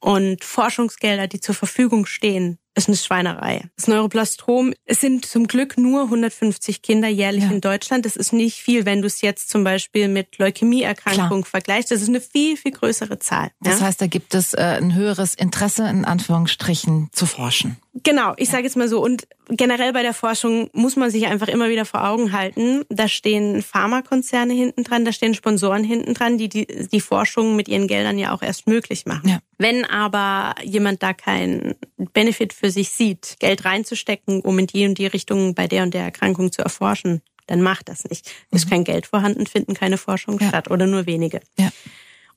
[0.00, 3.64] und Forschungsgelder, die zur Verfügung stehen, ist eine Schweinerei.
[3.76, 7.50] Das Neuroplastrom, es sind zum Glück nur 150 Kinder jährlich ja.
[7.50, 8.06] in Deutschland.
[8.06, 11.90] Das ist nicht viel, wenn du es jetzt zum Beispiel mit Leukämieerkrankung vergleichst.
[11.90, 13.50] Das ist eine viel, viel größere Zahl.
[13.60, 13.86] Das ja?
[13.86, 17.76] heißt, da gibt es äh, ein höheres Interesse, in Anführungsstrichen, zu forschen.
[18.04, 19.02] Genau, ich sage jetzt mal so.
[19.02, 22.84] Und generell bei der Forschung muss man sich einfach immer wieder vor Augen halten.
[22.88, 27.68] Da stehen Pharmakonzerne hinten dran, da stehen Sponsoren hinten dran, die die, die Forschung mit
[27.68, 29.28] ihren Geldern ja auch erst möglich machen.
[29.28, 29.38] Ja.
[29.58, 31.74] Wenn aber jemand da keinen
[32.12, 35.94] Benefit für sich sieht, Geld reinzustecken, um in die und die Richtung bei der und
[35.94, 38.30] der Erkrankung zu erforschen, dann macht das nicht.
[38.50, 38.70] Ist mhm.
[38.70, 40.48] kein Geld vorhanden, finden keine Forschung ja.
[40.48, 41.40] statt oder nur wenige.
[41.58, 41.70] Ja.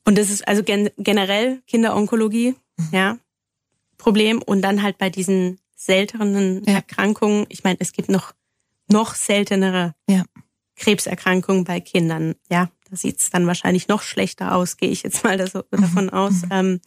[0.04, 2.88] Und das ist also gen generell Kinderonkologie, mhm.
[2.92, 3.18] ja,
[3.96, 4.42] Problem.
[4.42, 6.74] Und dann halt bei diesen seltenen ja.
[6.74, 8.32] Erkrankungen, ich meine, es gibt noch,
[8.90, 10.24] noch seltenere ja.
[10.76, 12.34] Krebserkrankungen bei Kindern.
[12.50, 15.62] Ja, da sieht's dann wahrscheinlich noch schlechter aus, gehe ich jetzt mal das, mhm.
[15.70, 16.42] davon aus.
[16.42, 16.48] Mhm.
[16.50, 16.80] Ähm,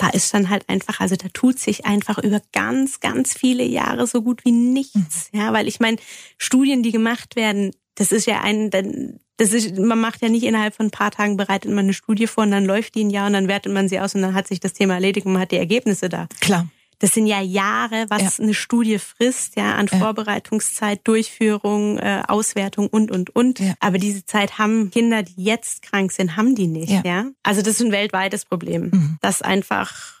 [0.00, 4.06] da ist dann halt einfach, also da tut sich einfach über ganz, ganz viele Jahre
[4.06, 5.28] so gut wie nichts.
[5.32, 5.38] Mhm.
[5.38, 5.98] Ja, weil ich meine,
[6.38, 10.74] Studien, die gemacht werden, das ist ja ein, das ist, man macht ja nicht innerhalb
[10.74, 13.26] von ein paar Tagen bereitet man eine Studie vor und dann läuft die ein Jahr
[13.26, 15.42] und dann wertet man sie aus und dann hat sich das Thema erledigt und man
[15.42, 16.28] hat die Ergebnisse da.
[16.40, 16.66] Klar.
[17.00, 18.44] Das sind ja Jahre, was ja.
[18.44, 19.98] eine Studie frisst, ja, an ja.
[19.98, 23.58] Vorbereitungszeit, Durchführung, äh, Auswertung und und und.
[23.58, 23.74] Ja.
[23.80, 27.26] Aber diese Zeit haben Kinder, die jetzt krank sind, haben die nicht, ja.
[27.42, 29.18] Also das ist ein weltweites Problem, mhm.
[29.22, 30.20] dass einfach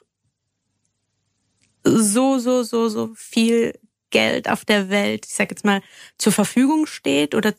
[1.84, 5.82] so so so so viel Geld auf der Welt, ich sag jetzt mal,
[6.18, 7.54] zur Verfügung steht oder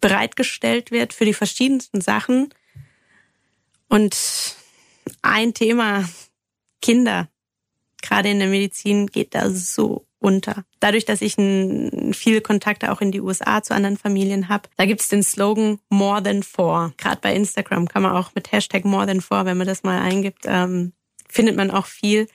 [0.00, 2.50] bereitgestellt wird für die verschiedensten Sachen.
[3.88, 4.16] Und
[5.22, 6.08] ein Thema,
[6.80, 7.28] Kinder,
[8.02, 10.64] gerade in der Medizin, geht da so unter.
[10.80, 15.08] Dadurch, dass ich viele Kontakte auch in die USA zu anderen Familien habe, da gibt's
[15.08, 16.92] den Slogan More Than Four.
[16.96, 20.00] Gerade bei Instagram kann man auch mit Hashtag More Than Four, wenn man das mal
[20.00, 20.92] eingibt, ähm,
[21.28, 22.26] findet man auch viel.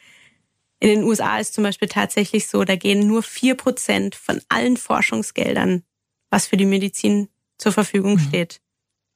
[0.79, 4.77] In den USA ist zum Beispiel tatsächlich so, da gehen nur vier Prozent von allen
[4.77, 5.83] Forschungsgeldern,
[6.29, 8.19] was für die Medizin zur Verfügung mhm.
[8.19, 8.61] steht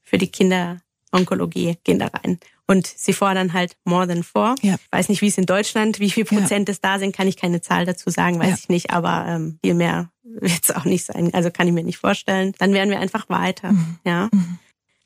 [0.02, 2.40] für die Kinderonkologie, gehen da rein.
[2.68, 4.56] Und sie fordern halt more than four.
[4.62, 4.76] Ja.
[4.92, 6.74] Weiß nicht, wie es in Deutschland, wie viel Prozent ja.
[6.74, 8.56] es da sind, kann ich keine Zahl dazu sagen, weiß ja.
[8.56, 11.34] ich nicht, aber ähm, viel mehr wird es auch nicht sein.
[11.34, 12.54] Also kann ich mir nicht vorstellen.
[12.60, 13.72] Dann werden wir einfach weiter.
[13.72, 14.00] Mhm.
[14.06, 14.30] Ja.
[14.32, 14.60] Mhm.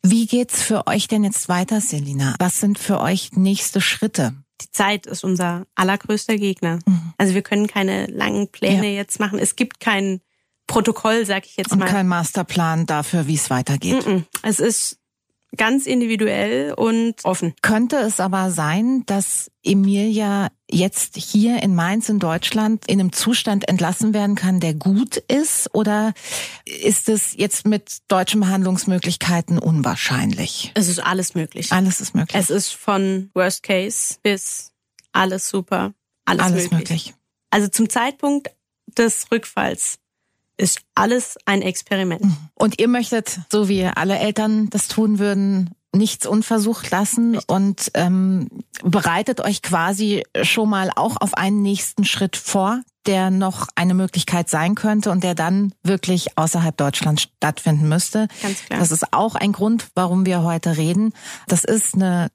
[0.03, 2.35] Wie geht's für euch denn jetzt weiter, Selina?
[2.39, 4.33] Was sind für euch nächste Schritte?
[4.61, 6.79] Die Zeit ist unser allergrößter Gegner.
[6.85, 7.13] Mhm.
[7.17, 9.37] Also wir können keine langen Pläne jetzt machen.
[9.37, 10.21] Es gibt keinen
[10.65, 11.85] Protokoll, sag ich jetzt Und mal.
[11.85, 14.05] Und kein Masterplan dafür, wie es weitergeht.
[14.41, 15.00] Es ist
[15.57, 17.53] ganz individuell und offen.
[17.61, 23.67] Könnte es aber sein, dass Emilia jetzt hier in Mainz in Deutschland in einem Zustand
[23.67, 25.69] entlassen werden kann, der gut ist?
[25.73, 26.13] Oder
[26.65, 30.71] ist es jetzt mit deutschen Behandlungsmöglichkeiten unwahrscheinlich?
[30.75, 31.71] Es ist alles möglich.
[31.71, 32.39] Alles ist möglich.
[32.39, 34.71] Es ist von Worst Case bis
[35.11, 35.93] alles super.
[36.25, 36.79] Alles, alles möglich.
[36.79, 37.13] möglich.
[37.49, 38.51] Also zum Zeitpunkt
[38.97, 39.99] des Rückfalls
[40.61, 42.23] ist alles ein Experiment.
[42.23, 42.37] Mhm.
[42.53, 47.49] Und ihr möchtet, so wie alle Eltern das tun würden, nichts unversucht lassen Richtig.
[47.49, 48.47] und ähm,
[48.83, 54.49] bereitet euch quasi schon mal auch auf einen nächsten Schritt vor, der noch eine Möglichkeit
[54.49, 58.27] sein könnte und der dann wirklich außerhalb Deutschlands stattfinden müsste.
[58.41, 58.79] Ganz klar.
[58.79, 61.13] Das ist auch ein Grund, warum wir heute reden.
[61.47, 62.29] Das ist eine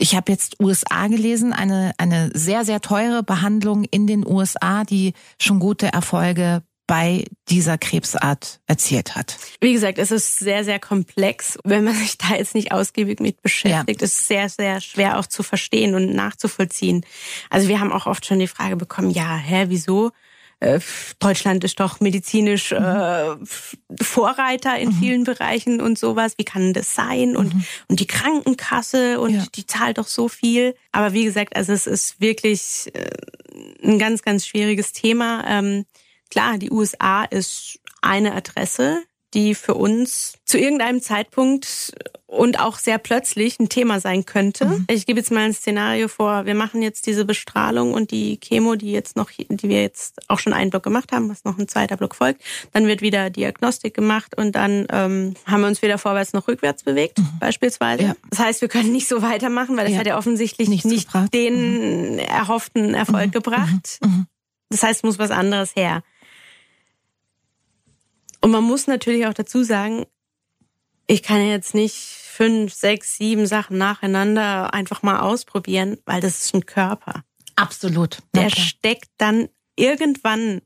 [0.00, 5.12] ich habe jetzt USA gelesen, eine, eine sehr, sehr teure Behandlung in den USA, die
[5.38, 9.38] schon gute Erfolge bei dieser Krebsart erzielt hat?
[9.60, 11.56] Wie gesagt, es ist sehr, sehr komplex.
[11.62, 14.04] Wenn man sich da jetzt nicht ausgiebig mit beschäftigt, ja.
[14.04, 17.06] ist es sehr, sehr schwer auch zu verstehen und nachzuvollziehen.
[17.48, 20.10] Also wir haben auch oft schon die Frage bekommen, ja, hä, wieso?
[20.58, 20.80] äh,
[21.20, 23.36] Deutschland ist doch medizinisch äh,
[24.02, 24.98] Vorreiter in mhm.
[24.98, 26.34] vielen Bereichen und sowas.
[26.38, 27.36] Wie kann das sein?
[27.36, 27.64] Und, mhm.
[27.86, 29.46] und die Krankenkasse und ja.
[29.54, 30.74] die zahlt doch so viel.
[30.90, 33.10] Aber wie gesagt, also es ist wirklich äh,
[33.80, 35.44] ein ganz, ganz schwieriges Thema.
[35.46, 35.86] Ähm,
[36.30, 39.02] klar, die USA ist eine Adresse,
[39.34, 41.92] die für uns zu irgendeinem Zeitpunkt
[42.26, 44.66] und auch sehr plötzlich ein Thema sein könnte.
[44.66, 44.86] Mhm.
[44.88, 46.46] Ich gebe jetzt mal ein Szenario vor.
[46.46, 50.38] Wir machen jetzt diese Bestrahlung und die Chemo, die jetzt noch, die wir jetzt auch
[50.38, 52.42] schon einen Block gemacht haben, was noch ein zweiter Block folgt.
[52.72, 56.84] Dann wird wieder Diagnostik gemacht und dann ähm, haben wir uns weder vorwärts noch rückwärts
[56.84, 57.28] bewegt, mhm.
[57.40, 58.02] beispielsweise.
[58.02, 58.16] Ja.
[58.30, 60.00] Das heißt, wir können nicht so weitermachen, weil das ja.
[60.00, 61.34] hat ja offensichtlich Nichts nicht gebracht.
[61.34, 62.18] den mhm.
[62.18, 63.32] erhofften Erfolg mhm.
[63.32, 63.98] gebracht.
[64.02, 64.08] Mhm.
[64.08, 64.26] Mhm.
[64.70, 66.02] Das heißt, muss was anderes her.
[68.40, 70.06] Und man muss natürlich auch dazu sagen,
[71.06, 76.54] ich kann jetzt nicht fünf, sechs, sieben Sachen nacheinander einfach mal ausprobieren, weil das ist
[76.54, 77.24] ein Körper.
[77.56, 78.18] Absolut.
[78.34, 78.60] Der okay.
[78.60, 80.62] steckt dann irgendwann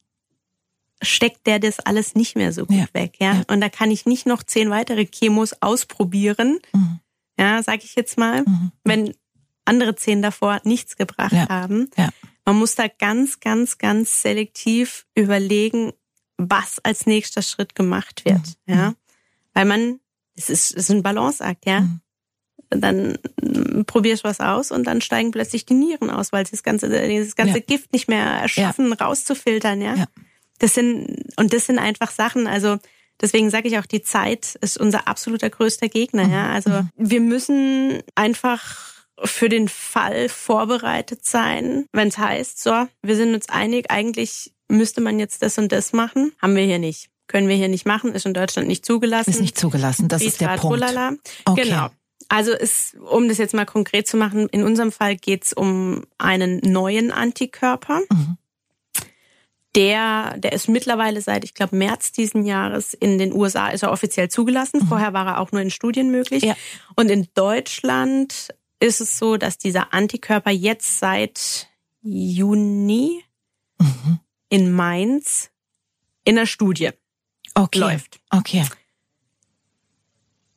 [1.03, 2.87] steckt der das alles nicht mehr so gut ja.
[2.93, 3.35] weg, ja?
[3.35, 3.43] ja?
[3.49, 7.01] Und da kann ich nicht noch zehn weitere Chemos ausprobieren, mhm.
[7.39, 8.73] ja, sag ich jetzt mal, mhm.
[8.85, 9.15] wenn
[9.65, 11.49] andere zehn davor nichts gebracht ja.
[11.49, 11.91] haben.
[12.45, 15.93] Man muss da ganz, ganz, ganz selektiv überlegen,
[16.37, 18.75] was als nächster Schritt gemacht wird, mhm.
[18.75, 18.95] ja.
[19.53, 20.01] Weil man,
[20.37, 21.81] es ist, es ist ein Balanceakt, ja.
[21.81, 22.01] Mhm.
[22.71, 23.19] Dann
[23.87, 27.37] probierst du was aus und dann steigen plötzlich die Nieren aus, weil das ganze, dieses
[27.37, 27.65] ganze ja.
[27.65, 28.95] Gift nicht mehr erschaffen, ja.
[28.95, 29.95] rauszufiltern, ja?
[29.95, 30.07] ja.
[30.59, 32.79] Das sind, und das sind einfach Sachen, also,
[33.21, 36.29] Deswegen sage ich auch, die Zeit ist unser absoluter größter Gegner.
[36.29, 36.53] Ja?
[36.53, 36.91] Also mhm.
[36.97, 43.49] wir müssen einfach für den Fall vorbereitet sein, wenn es heißt, so, wir sind uns
[43.49, 46.33] einig, eigentlich müsste man jetzt das und das machen.
[46.41, 47.09] Haben wir hier nicht.
[47.27, 49.31] Können wir hier nicht machen, ist in Deutschland nicht zugelassen.
[49.31, 50.85] Ist nicht zugelassen, das ist der Punkt.
[51.47, 51.63] Okay.
[51.63, 51.89] Genau.
[52.29, 56.05] Also ist, um das jetzt mal konkret zu machen, in unserem Fall geht es um
[56.19, 58.01] einen neuen Antikörper.
[58.11, 58.37] Mhm.
[59.75, 63.91] Der, der ist mittlerweile seit, ich glaube, März diesen Jahres in den USA ist er
[63.91, 64.81] offiziell zugelassen.
[64.83, 64.89] Mhm.
[64.89, 66.45] Vorher war er auch nur in Studien möglich.
[66.45, 66.57] Ja.
[66.95, 71.69] Und in Deutschland ist es so, dass dieser Antikörper jetzt seit
[72.03, 73.25] Juni
[73.79, 74.21] mhm
[74.55, 75.51] in Mainz
[76.23, 76.91] in der Studie
[77.57, 77.77] okay.
[77.81, 78.21] läuft.
[78.31, 78.65] Okay.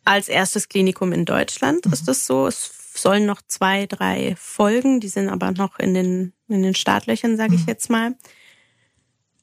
[0.05, 1.93] Als erstes Klinikum in Deutschland mhm.
[1.93, 2.45] ist das so.
[2.45, 7.37] Es sollen noch zwei, drei folgen, die sind aber noch in den, in den Startlöchern,
[7.37, 7.67] sage ich mhm.
[7.69, 8.15] jetzt mal.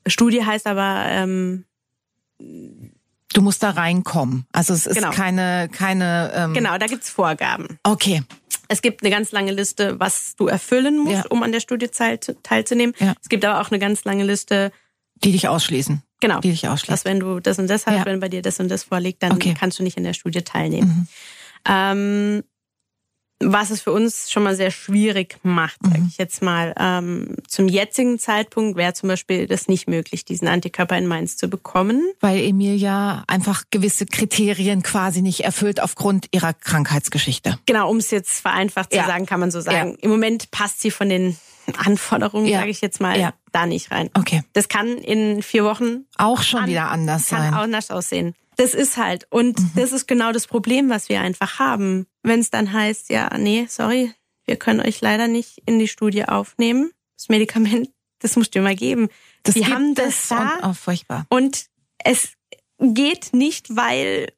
[0.07, 1.65] Studie heißt aber, ähm,
[3.35, 4.47] Du musst da reinkommen.
[4.53, 5.11] Also es ist genau.
[5.11, 6.33] keine, keine.
[6.35, 7.79] Ähm genau, da gibt's Vorgaben.
[7.83, 8.23] Okay.
[8.69, 11.25] Es gibt eine ganz lange Liste, was du erfüllen musst, ja.
[11.29, 12.95] um an der Studie teilzunehmen.
[12.99, 13.15] Ja.
[13.21, 14.73] Es gibt aber auch eine ganz lange Liste,
[15.17, 16.03] die dich ausschließen.
[16.21, 16.41] Genau.
[16.41, 16.95] Die dich ausschließen.
[16.95, 18.07] Dass wenn du das und das hast, ja.
[18.07, 19.55] wenn bei dir das und das vorliegt, dann okay.
[19.59, 20.89] kannst du nicht in der Studie teilnehmen.
[20.89, 21.09] Mhm.
[21.69, 22.45] Ähm,
[23.41, 26.09] was es für uns schon mal sehr schwierig macht, sage mhm.
[26.09, 26.75] ich jetzt mal.
[26.79, 31.49] Ähm, zum jetzigen Zeitpunkt wäre zum Beispiel das nicht möglich, diesen Antikörper in Mainz zu
[31.49, 32.03] bekommen.
[32.21, 37.59] Weil Emilia einfach gewisse Kriterien quasi nicht erfüllt aufgrund ihrer Krankheitsgeschichte.
[37.67, 39.07] Genau, um es jetzt vereinfacht zu ja.
[39.07, 39.93] sagen, kann man so sagen.
[39.93, 39.99] Ja.
[40.01, 41.37] Im Moment passt sie von den
[41.77, 42.61] Anforderungen, ja.
[42.61, 43.33] sage ich jetzt mal, ja.
[43.53, 44.11] da nicht rein.
[44.15, 44.43] Okay.
[44.53, 47.51] Das kann in vier Wochen auch schon an, wieder anders kann sein.
[47.53, 48.35] Kann anders aussehen.
[48.57, 49.27] Das ist halt.
[49.31, 49.71] Und mhm.
[49.77, 52.07] das ist genau das Problem, was wir einfach haben.
[52.23, 54.13] Wenn es dann heißt, ja, nee, sorry,
[54.45, 56.91] wir können euch leider nicht in die Studie aufnehmen.
[57.17, 57.91] Das Medikament,
[58.21, 59.09] das musst du mal geben.
[59.43, 60.57] Das wir haben das da.
[60.57, 61.27] Und, oh, furchtbar.
[61.29, 61.67] Und
[61.99, 62.33] es
[62.79, 64.33] geht nicht, weil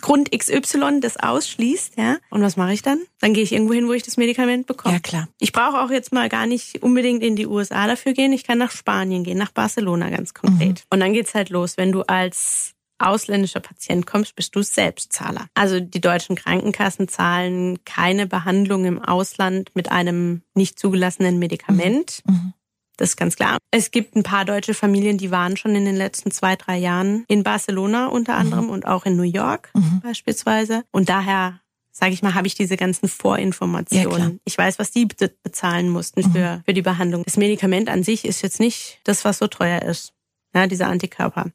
[0.00, 2.18] Grund XY das ausschließt, ja.
[2.30, 3.00] Und was mache ich dann?
[3.20, 4.94] Dann gehe ich irgendwo hin, wo ich das Medikament bekomme.
[4.94, 5.28] Ja, klar.
[5.40, 8.32] Ich brauche auch jetzt mal gar nicht unbedingt in die USA dafür gehen.
[8.32, 10.68] Ich kann nach Spanien gehen, nach Barcelona ganz konkret.
[10.68, 10.84] Mhm.
[10.90, 15.46] Und dann geht's halt los, wenn du als ausländischer Patient kommst, bist du Selbstzahler.
[15.54, 22.22] Also die deutschen Krankenkassen zahlen keine Behandlung im Ausland mit einem nicht zugelassenen Medikament.
[22.26, 22.34] Mhm.
[22.34, 22.52] mhm.
[22.96, 23.56] Das ist ganz klar.
[23.70, 27.24] Es gibt ein paar deutsche Familien, die waren schon in den letzten zwei, drei Jahren
[27.28, 28.38] in Barcelona unter mhm.
[28.40, 28.70] anderem mhm.
[28.72, 30.02] und auch in New York mhm.
[30.02, 30.82] beispielsweise.
[30.90, 31.60] Und daher
[31.90, 34.32] sage ich mal, habe ich diese ganzen Vorinformationen.
[34.32, 36.32] Ja, ich weiß, was die bezahlen mussten mhm.
[36.32, 37.22] für, für die Behandlung.
[37.24, 40.12] Das Medikament an sich ist jetzt nicht das, was so teuer ist.
[40.54, 41.46] Ja, dieser Antikörper.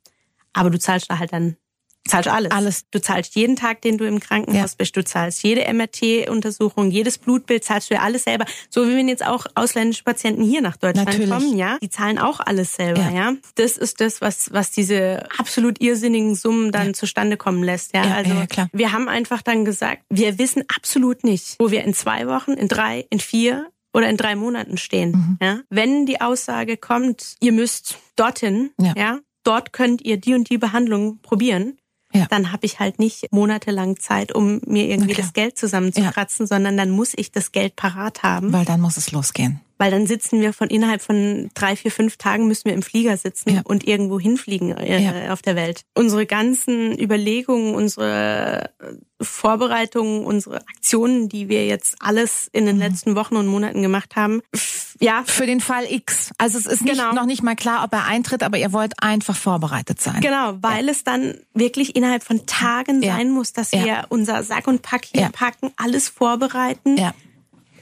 [0.56, 1.58] Aber du zahlst da halt dann
[2.08, 2.52] zahlst alles.
[2.52, 2.86] Alles.
[2.92, 4.76] Du zahlst jeden Tag, den du im Krankenhaus ja.
[4.78, 4.96] bist.
[4.96, 8.46] Du zahlst jede MRT-Untersuchung, jedes Blutbild zahlst du ja alles selber.
[8.70, 11.30] So wie wenn jetzt auch ausländische Patienten hier nach Deutschland Natürlich.
[11.30, 13.12] kommen, ja, die zahlen auch alles selber, ja.
[13.12, 13.34] ja.
[13.56, 16.94] Das ist das, was was diese absolut irrsinnigen Summen dann ja.
[16.94, 18.04] zustande kommen lässt, ja.
[18.04, 18.70] also klar.
[18.72, 22.68] wir haben einfach dann gesagt, wir wissen absolut nicht, wo wir in zwei Wochen, in
[22.68, 25.12] drei, in vier oder in drei Monaten stehen.
[25.12, 25.38] Mhm.
[25.42, 25.60] Ja?
[25.70, 28.94] Wenn die Aussage kommt, ihr müsst dorthin, ja.
[28.96, 31.78] ja, dort könnt ihr die und die Behandlung probieren,
[32.14, 32.26] ja.
[32.30, 36.48] dann habe ich halt nicht monatelang Zeit, um mir irgendwie das Geld zusammenzukratzen, ja.
[36.48, 38.52] sondern dann muss ich das Geld parat haben.
[38.54, 39.62] Weil dann muss es losgehen.
[39.78, 43.18] Weil dann sitzen wir von innerhalb von drei, vier, fünf Tagen müssen wir im Flieger
[43.18, 43.62] sitzen Ja.
[43.64, 45.34] und irgendwo hinfliegen äh, Ja.
[45.34, 45.82] auf der Welt.
[45.94, 48.70] Unsere ganzen Überlegungen, unsere
[49.22, 52.68] Vorbereitungen, unsere Aktionen, die wir jetzt alles in Mhm.
[52.68, 54.42] den letzten Wochen und Monaten gemacht haben,
[55.02, 56.32] ja, Für den Fall X.
[56.38, 57.12] Also es ist nicht, Genau.
[57.12, 60.22] noch nicht mal klar, ob er eintritt, aber ihr wollt einfach vorbereitet sein.
[60.22, 63.16] Genau, weil es dann wirklich innerhalb von Tagen Ja.
[63.18, 63.84] sein muss, dass Ja.
[63.84, 65.30] wir unser Sack und Pack hier Ja.
[65.30, 67.14] packen, alles vorbereiten Ja,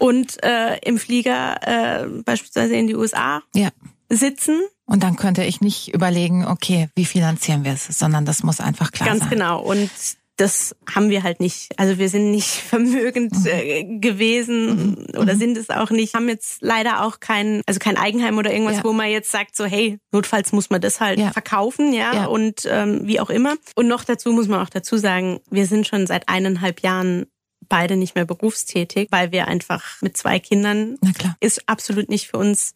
[0.03, 3.69] und äh, im Flieger äh, beispielsweise in die USA ja.
[4.09, 4.59] sitzen.
[4.85, 8.91] Und dann könnte ich nicht überlegen, okay, wie finanzieren wir es, sondern das muss einfach
[8.91, 9.29] klar Ganz sein.
[9.29, 9.61] genau.
[9.61, 9.89] Und
[10.35, 11.69] das haben wir halt nicht.
[11.77, 13.45] Also wir sind nicht vermögend Mhm.
[13.47, 16.15] äh, gewesen oder sind es auch nicht.
[16.15, 18.83] Haben jetzt leider auch kein, also kein Eigenheim oder irgendwas, Ja.
[18.83, 21.31] wo man jetzt sagt so, hey, notfalls muss man das halt Ja.
[21.31, 22.25] verkaufen, ja, Ja.
[22.25, 23.55] und ähm, wie auch immer.
[23.75, 27.27] Und noch dazu muss man auch dazu sagen, wir sind schon seit eineinhalb Jahren
[27.69, 31.35] beide nicht mehr berufstätig, weil wir einfach mit zwei Kindern Na klar.
[31.39, 32.73] ist absolut nicht für uns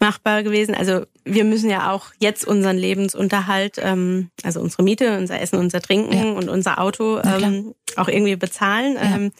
[0.00, 0.74] machbar gewesen.
[0.74, 5.80] Also wir müssen ja auch jetzt unseren Lebensunterhalt, ähm, also unsere Miete, unser Essen, unser
[5.80, 6.32] Trinken Ja.
[6.32, 8.94] und unser Auto ähm, auch irgendwie bezahlen.
[8.96, 9.16] Ja.
[9.16, 9.32] Ähm,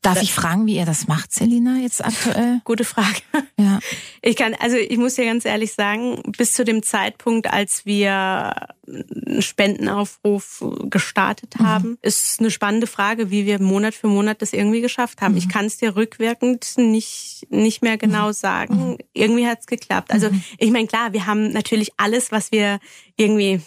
[0.00, 2.60] Darf ich fragen, wie ihr das macht, Selina, jetzt aktuell?
[2.64, 3.20] gute Frage.
[3.58, 3.78] Ja.
[4.26, 8.54] Ich kann, also ich muss dir ganz ehrlich sagen, bis zu dem Zeitpunkt, als wir
[8.88, 11.66] einen Spendenaufruf gestartet Mhm.
[11.66, 15.32] haben, ist eine spannende Frage, wie wir Monat für Monat das irgendwie geschafft haben.
[15.32, 15.38] Mhm.
[15.38, 18.96] Ich kann es dir rückwirkend nicht, nicht mehr genau sagen.
[19.12, 20.10] Irgendwie hat es geklappt.
[20.10, 20.42] Also Mhm.
[20.56, 22.78] ich meine, klar, wir haben natürlich alles, was wir
[23.16, 23.60] irgendwie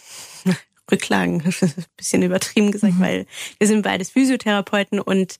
[0.91, 1.43] Rücklagen,
[1.97, 2.99] bisschen übertrieben gesagt, Mhm.
[3.01, 3.25] weil
[3.59, 5.37] wir sind beides Physiotherapeuten und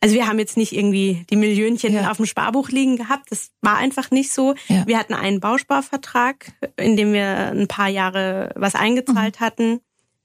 [0.00, 2.10] also wir haben jetzt nicht irgendwie die Millionchen Ja.
[2.10, 3.30] auf dem Sparbuch liegen gehabt.
[3.30, 4.54] Das war einfach nicht so.
[4.68, 4.86] Ja.
[4.86, 9.80] Wir hatten einen Bausparvertrag, in dem wir ein paar Jahre was eingezahlt hatten.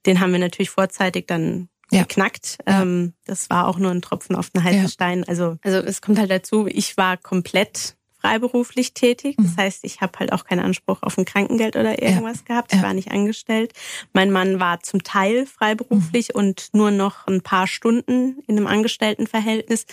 [0.06, 1.52] Den haben wir natürlich vorzeitig dann
[1.92, 1.98] Mhm.
[1.98, 2.02] Ja.
[2.04, 2.58] geknackt.
[2.68, 2.82] Ja.
[2.84, 4.88] Ähm, das war auch nur ein Tropfen auf den heißen Ja.
[4.90, 5.24] Stein.
[5.28, 9.36] Also, also es kommt halt dazu, ich war komplett freiberuflich tätig.
[9.38, 12.72] Das heißt, ich habe halt auch keinen Anspruch auf ein Krankengeld oder irgendwas gehabt.
[12.72, 12.82] Ich Mhm.
[12.84, 12.88] Ja.
[12.88, 13.74] war nicht angestellt.
[14.14, 16.36] Mein Mann war zum Teil freiberuflich Mhm.
[16.40, 19.86] und nur noch ein paar Stunden in einem Angestelltenverhältnis.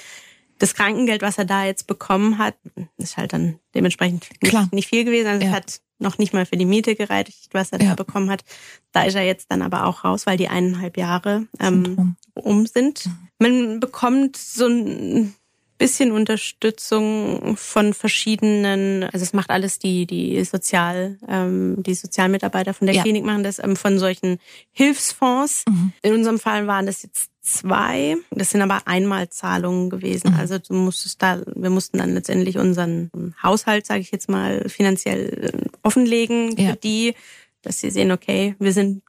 [0.58, 2.54] Das Krankengeld, was er da jetzt bekommen hat,
[2.96, 5.28] ist halt dann dementsprechend nicht, nicht viel gewesen.
[5.28, 5.50] Also Ja.
[5.50, 7.90] es hat noch nicht mal für die Miete gereicht, was er Ja.
[7.90, 8.44] da bekommen hat.
[8.92, 12.16] Da ist er jetzt dann aber auch raus, weil die eineinhalb Jahre ähm, rum.
[12.34, 13.08] um sind.
[13.38, 15.34] Man bekommt so ein
[15.78, 22.86] bisschen Unterstützung von verschiedenen, also es macht alles die die Sozial ähm, die Sozialmitarbeiter von
[22.86, 23.02] der Ja.
[23.02, 24.38] Klinik machen das ähm, von solchen
[24.72, 25.64] Hilfsfonds.
[25.68, 25.92] Mhm.
[26.02, 28.16] In unserem Fall waren das jetzt zwei.
[28.30, 30.32] Das sind aber Einmalzahlungen gewesen.
[30.32, 30.38] Mhm.
[30.38, 33.10] Also du musstest da, wir mussten dann letztendlich unseren
[33.42, 36.70] Haushalt, sage ich jetzt mal, finanziell äh, offenlegen Ja.
[36.70, 37.14] für die,
[37.62, 39.02] dass sie sehen, okay, wir sind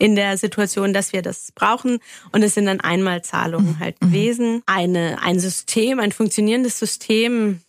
[0.00, 1.98] in der Situation, dass wir das brauchen.
[2.32, 4.62] Und es sind dann Einmalzahlungen halt gewesen.
[4.66, 7.60] Eine, ein System, ein funktionierendes System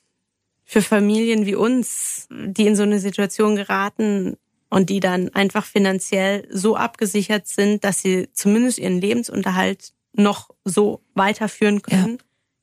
[0.64, 4.38] für Familien wie uns, die in so eine Situation geraten
[4.70, 11.02] und die dann einfach finanziell so abgesichert sind, dass sie zumindest ihren Lebensunterhalt noch so
[11.14, 12.20] weiterführen können,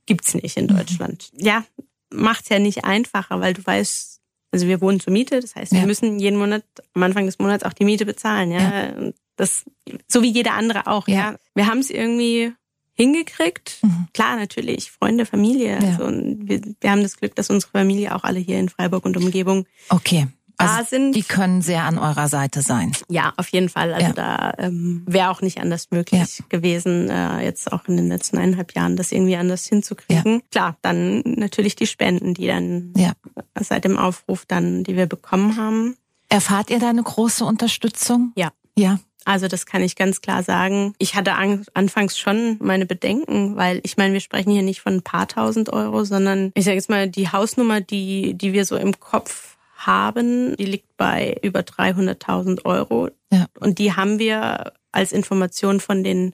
[0.07, 1.31] gibt's nicht in Deutschland.
[1.37, 1.65] Ja,
[2.11, 4.21] macht's ja nicht einfacher, weil du weißt,
[4.53, 5.87] also wir wohnen zur Miete, das heißt, wir Ja.
[5.87, 8.89] müssen jeden Monat am Anfang des Monats auch die Miete bezahlen, ja.
[8.97, 9.65] Und Das
[10.07, 11.15] so wie jeder andere auch, ja.
[11.15, 11.37] Ja.
[11.55, 12.53] Wir haben es irgendwie
[12.95, 13.79] hingekriegt.
[13.83, 14.09] Mhm.
[14.13, 15.79] Klar, natürlich, Freunde, Familie.
[15.81, 15.89] Ja.
[15.89, 19.05] Also, und wir, wir haben das Glück, dass unsere Familie auch alle hier in Freiburg
[19.07, 20.27] und Umgebung Okay.
[20.61, 21.13] Also da sind.
[21.13, 22.91] die können sehr an eurer Seite sein.
[23.09, 23.95] Ja, auf jeden Fall.
[23.95, 24.13] Also Ja.
[24.13, 28.75] da ähm, wäre auch nicht anders möglich gewesen, äh, jetzt auch in den letzten eineinhalb
[28.75, 30.43] Jahren das irgendwie anders hinzukriegen.
[30.51, 33.13] Klar, dann natürlich die Spenden, die dann Ja.
[33.61, 35.97] seit dem Aufruf dann, die wir bekommen haben.
[36.29, 38.33] Erfahrt ihr da eine große Unterstützung?
[38.35, 38.51] Ja.
[38.77, 38.99] Ja.
[39.29, 40.95] Also das kann ich ganz klar sagen.
[40.97, 44.95] Ich hatte an, anfangs schon meine Bedenken, weil ich meine, wir sprechen hier nicht von
[44.95, 48.77] ein paar tausend Euro, sondern ich sage jetzt mal, die Hausnummer, die, die wir so
[48.77, 53.11] im Kopf haben, die liegt bei über 300.000 Euro.
[53.31, 53.49] Ja.
[53.61, 56.33] Und die haben wir als Information von den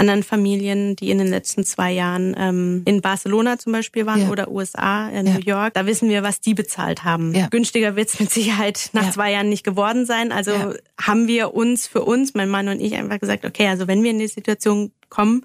[0.00, 4.28] anderen Familien, die in den letzten zwei Jahren ähm, in Barcelona zum Beispiel waren Ja.
[4.30, 5.34] oder USA, in Ja.
[5.34, 5.74] New York.
[5.74, 7.34] Da wissen wir, was die bezahlt haben.
[7.34, 7.46] Ja.
[7.48, 10.32] Günstiger wird's mit Sicherheit nach zwei Jahren nicht geworden sein.
[10.32, 10.52] Also
[11.00, 14.10] haben wir uns für uns, mein Mann und ich, einfach gesagt, okay, also wenn wir
[14.10, 15.44] in die Situation kommen,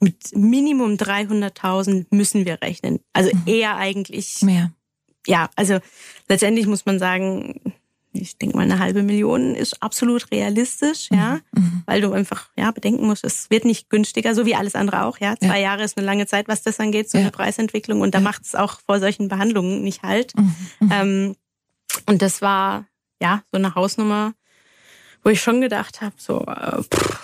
[0.00, 3.00] mit Minimum 300.000 müssen wir rechnen.
[3.12, 3.42] Also Mhm.
[3.46, 4.72] eher eigentlich, Mehr.
[5.26, 5.78] ja, also
[6.28, 7.60] letztendlich muss man sagen,
[8.14, 11.82] ich denke mal, eine halbe Million ist absolut realistisch, ja, Mhm.
[11.86, 15.18] weil du einfach, ja, bedenken musst, es wird nicht günstiger, so wie alles andere auch,
[15.18, 15.36] ja.
[15.36, 17.22] Zwei Jahre ist eine lange Zeit, was das angeht, so Ja.
[17.24, 18.24] eine Preisentwicklung und da Ja.
[18.24, 20.32] macht es auch vor solchen Behandlungen nicht halt.
[20.36, 20.54] Mhm.
[20.80, 20.90] Mhm.
[20.92, 21.36] Ähm,
[22.06, 22.86] und das war,
[23.20, 24.34] ja, so eine Hausnummer,
[25.22, 27.20] wo ich schon gedacht habe, so, äh, pff,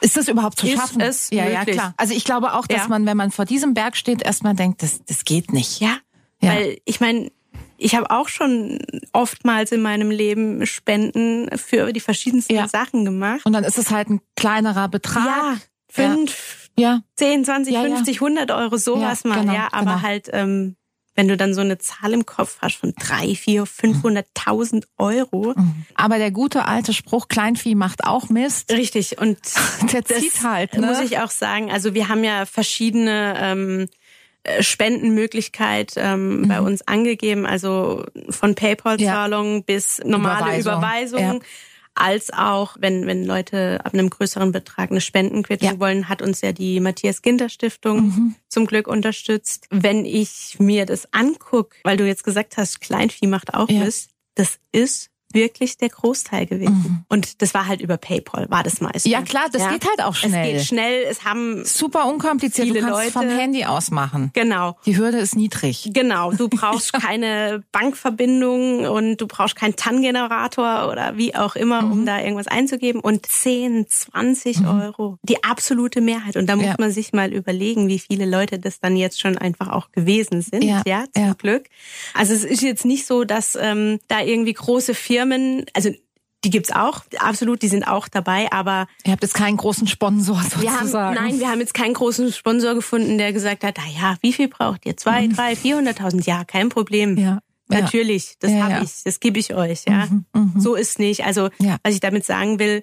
[0.00, 1.00] Ist das überhaupt zu Ist schaffen?
[1.00, 1.76] es ja, ja, möglich?
[1.76, 1.94] klar.
[1.96, 2.88] Also ich glaube auch, dass Ja.
[2.88, 5.80] man, wenn man vor diesem Berg steht, erstmal denkt, das, das geht nicht.
[5.80, 5.98] ja,
[6.40, 6.50] Ja.
[6.54, 7.30] Weil ich meine,
[7.82, 8.78] ich habe auch schon
[9.12, 12.68] oftmals in meinem Leben Spenden für die verschiedensten ja.
[12.68, 13.40] Sachen gemacht.
[13.44, 15.26] Und dann ist es halt ein kleinerer Betrag.
[15.26, 15.56] Ja,
[15.88, 17.02] fünf, ja.
[17.16, 19.40] zehn, zwanzig, fünfzig, hundert Euro, sowas mal.
[19.40, 20.02] Genau, ja, aber genau.
[20.02, 20.76] halt, ähm,
[21.14, 25.52] wenn du dann so eine Zahl im Kopf hast von drei, vier, fünfhunderttausend Euro.
[25.54, 25.84] Mhm.
[25.94, 28.72] Aber der gute alte Spruch, Kleinvieh macht auch Mist.
[28.72, 29.18] Richtig.
[29.18, 29.38] Und
[29.92, 30.86] der zieht halt, ne?
[30.86, 31.70] muss ich auch sagen.
[31.70, 33.86] Also wir haben ja verschiedene ähm, äh,
[34.60, 36.48] Spendenmöglichkeit ähm, mhm.
[36.48, 39.62] bei uns angegeben, also von PayPal-Zahlungen ja.
[39.64, 40.78] bis normale Überweisungen.
[40.78, 41.40] Überweisung.
[41.42, 41.46] Ja
[41.94, 45.80] als auch, wenn, wenn Leute ab einem größeren Betrag eine Spendenquittung ja.
[45.80, 48.34] wollen, hat uns ja die Matthias Ginter Stiftung mhm.
[48.48, 49.66] zum Glück unterstützt.
[49.70, 53.84] Wenn ich mir das angucke, weil du jetzt gesagt hast, Kleinvieh macht auch ja.
[53.84, 56.74] Mist, das ist wirklich der Großteil gewesen.
[56.74, 57.04] Mhm.
[57.08, 59.08] Und das war halt über PayPal, war das meiste.
[59.08, 59.72] Ja klar, das ja.
[59.72, 60.56] geht halt auch schnell.
[60.56, 62.68] Es geht schnell, es haben super unkompliziert.
[62.68, 64.30] Viele du kannst Leute vom Handy aus machen.
[64.34, 64.76] Genau.
[64.86, 65.90] Die Hürde ist niedrig.
[65.92, 71.92] Genau, du brauchst keine Bankverbindung und du brauchst keinen TAN-Generator oder wie auch immer, mhm.
[71.92, 73.00] um da irgendwas einzugeben.
[73.00, 74.66] Und 10, 20 mhm.
[74.68, 76.36] Euro, die absolute Mehrheit.
[76.36, 76.76] Und da muss ja.
[76.78, 80.64] man sich mal überlegen, wie viele Leute das dann jetzt schon einfach auch gewesen sind.
[80.64, 81.34] Ja, ja zum.
[81.34, 81.66] Glück.
[82.14, 85.90] Also es ist jetzt nicht so, dass ähm, da irgendwie große Firmen Firmen, also
[86.44, 88.88] die gibt's auch, absolut, die sind auch dabei, aber...
[89.04, 90.92] Ihr habt jetzt keinen großen Sponsor sozusagen.
[90.92, 94.32] Haben, nein, wir haben jetzt keinen großen Sponsor gefunden, der gesagt hat, na ja, wie
[94.32, 94.96] viel braucht ihr?
[94.96, 95.36] Zwei, mhm.
[95.36, 96.26] drei, vierhunderttausend?
[96.26, 97.16] Ja, kein Problem.
[97.16, 97.38] Ja.
[97.68, 98.82] Natürlich, das ja, habe ja.
[98.82, 100.06] ich, das gebe ich euch, ja.
[100.06, 100.60] Mhm, mh.
[100.60, 101.24] So ist nicht.
[101.24, 101.48] Also,
[101.82, 102.82] was ich damit sagen will,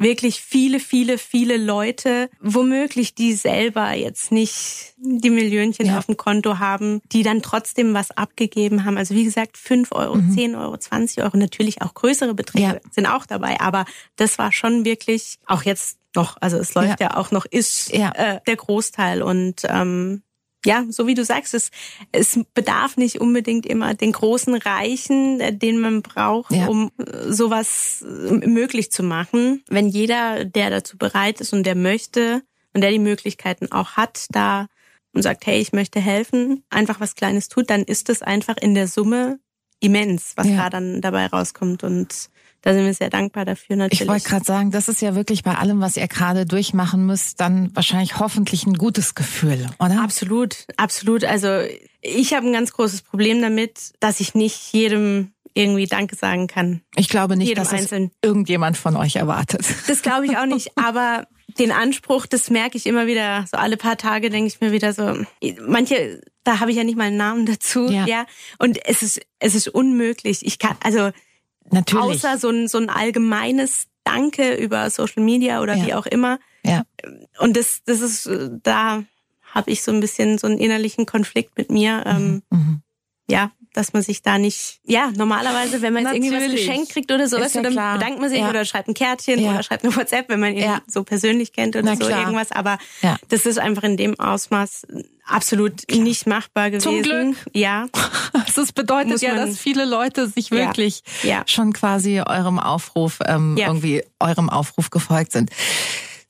[0.00, 5.98] wirklich viele, viele, viele Leute, womöglich die selber jetzt nicht die Millionchen ja.
[5.98, 8.96] auf dem Konto haben, die dann trotzdem was abgegeben haben.
[8.96, 10.32] Also wie gesagt, fünf Euro, mhm.
[10.32, 12.90] 10 Euro, 20 Euro, natürlich auch größere Beträge ja.
[12.90, 13.60] sind auch dabei.
[13.60, 13.84] Aber
[14.16, 17.92] das war schon wirklich, auch jetzt noch, also es läuft ja, ja auch noch, ist
[17.92, 19.22] äh, der Großteil.
[19.22, 20.22] Und ähm,
[20.64, 21.70] ja, so wie du sagst, es,
[22.12, 26.66] es bedarf nicht unbedingt immer den großen Reichen, äh, den man braucht, ja.
[26.66, 29.62] um äh, sowas äh, möglich zu machen.
[29.68, 32.42] Wenn jeder, der dazu bereit ist und der möchte
[32.74, 34.66] und der die Möglichkeiten auch hat, da
[35.12, 38.74] und sagt, hey, ich möchte helfen, einfach was Kleines tut, dann ist es einfach in
[38.74, 39.40] der Summe
[39.80, 40.56] immens, was ja.
[40.56, 41.82] da dann dabei rauskommt.
[41.82, 42.30] Und
[42.62, 44.02] da sind wir sehr dankbar dafür natürlich.
[44.02, 47.40] Ich wollte gerade sagen, das ist ja wirklich bei allem, was ihr gerade durchmachen müsst,
[47.40, 50.02] dann wahrscheinlich hoffentlich ein gutes Gefühl, oder?
[50.02, 51.24] Absolut, absolut.
[51.24, 51.62] Also
[52.02, 56.82] ich habe ein ganz großes Problem damit, dass ich nicht jedem irgendwie Danke sagen kann.
[56.96, 57.90] Ich glaube nicht, dass es
[58.22, 59.64] irgendjemand von euch erwartet.
[59.88, 61.26] Das glaube ich auch nicht, aber
[61.58, 64.92] den Anspruch, das merke ich immer wieder, so alle paar Tage denke ich mir wieder
[64.92, 65.16] so,
[65.66, 68.06] manche, da habe ich ja nicht mal einen Namen dazu, ja.
[68.06, 68.26] ja.
[68.58, 70.46] Und es ist, es ist unmöglich.
[70.46, 71.10] Ich kann, also
[71.70, 72.24] Natürlich.
[72.24, 75.86] Außer so ein, so ein allgemeines Danke über Social Media oder ja.
[75.86, 76.38] wie auch immer.
[76.64, 76.84] Ja.
[77.38, 78.28] Und das, das ist,
[78.62, 79.04] da
[79.52, 82.04] habe ich so ein bisschen so einen innerlichen Konflikt mit mir.
[82.06, 82.58] Ähm, mhm.
[82.58, 82.82] mhm.
[83.28, 87.12] Ja, dass man sich da nicht, ja, normalerweise, wenn man jetzt irgendwie was geschenkt kriegt
[87.12, 87.98] oder so, ja dann klar.
[87.98, 88.50] bedankt man sich ja.
[88.50, 89.52] oder schreibt ein Kärtchen ja.
[89.52, 90.80] oder schreibt eine WhatsApp, wenn man ihn ja.
[90.88, 92.20] so persönlich kennt oder Na so klar.
[92.20, 92.50] irgendwas.
[92.50, 92.78] Aber
[93.28, 94.88] das ist einfach in dem Ausmaß
[95.24, 96.02] absolut klar.
[96.02, 96.82] nicht machbar gewesen.
[96.82, 97.36] Zum Glück.
[97.54, 97.86] Ja.
[98.50, 101.02] Also das bedeutet ja, dass viele Leute sich wirklich
[101.46, 105.50] schon quasi eurem Aufruf, ähm, irgendwie eurem Aufruf gefolgt sind.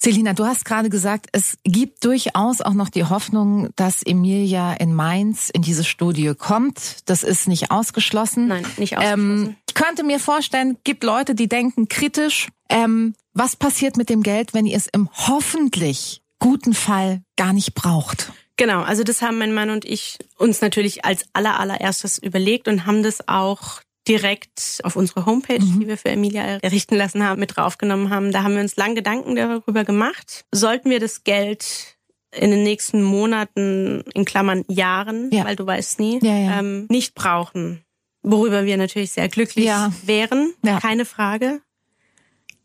[0.03, 4.95] Selina, du hast gerade gesagt, es gibt durchaus auch noch die Hoffnung, dass Emilia in
[4.95, 6.97] Mainz in diese Studie kommt.
[7.05, 8.49] Das ist nicht ausgeschlossen.
[8.49, 9.47] Nein, nicht ausgeschlossen.
[9.47, 14.23] Ähm, ich könnte mir vorstellen, gibt Leute, die denken kritisch, ähm, was passiert mit dem
[14.23, 18.33] Geld, wenn ihr es im hoffentlich guten Fall gar nicht braucht?
[18.61, 22.85] Genau, also das haben mein Mann und ich uns natürlich als aller allererstes überlegt und
[22.85, 25.81] haben das auch direkt auf unsere Homepage, mhm.
[25.81, 28.33] die wir für Emilia errichten lassen haben, mit draufgenommen haben.
[28.33, 30.45] Da haben wir uns lang Gedanken darüber gemacht.
[30.53, 31.97] Sollten wir das Geld
[32.33, 35.47] in den nächsten Monaten, in Klammern Jahren, ja.
[35.47, 36.59] weil du weißt nie, ja, ja.
[36.59, 37.83] Ähm, nicht brauchen,
[38.23, 39.71] worüber wir natürlich sehr glücklich
[40.05, 41.63] wären, keine Frage.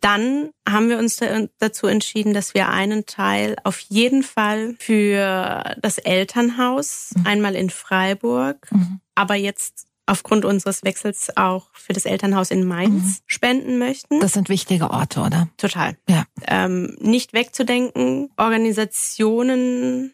[0.06, 1.20] Dann haben wir uns
[1.58, 7.26] dazu entschieden, dass wir einen Teil auf jeden Fall für das Elternhaus, mhm.
[7.26, 9.00] einmal in Freiburg, mhm.
[9.16, 13.24] aber jetzt aufgrund unseres Wechsels auch für das Elternhaus in Mainz mhm.
[13.26, 14.20] spenden möchten.
[14.20, 15.50] Das sind wichtige Orte, oder?
[15.58, 15.98] Total.
[16.08, 16.26] Ja.
[16.46, 20.14] Ähm, nicht wegzudenken, Organisationen,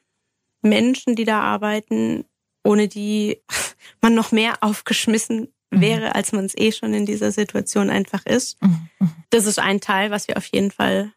[0.62, 2.24] Menschen, die da arbeiten,
[2.64, 3.42] ohne die
[4.02, 5.50] man noch mehr aufgeschmissen.
[5.72, 8.62] Wäre, als man es eh schon in dieser Situation einfach ist.
[8.62, 8.90] Mhm.
[9.00, 9.12] mhm.
[9.30, 11.14] Das ist ein Teil, was wir auf jeden Fall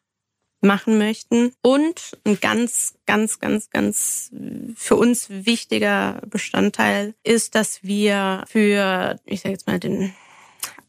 [0.60, 1.52] machen möchten.
[1.62, 4.30] Und ein ganz, ganz, ganz, ganz
[4.76, 10.14] für uns wichtiger Bestandteil ist, dass wir für, ich sage jetzt mal, den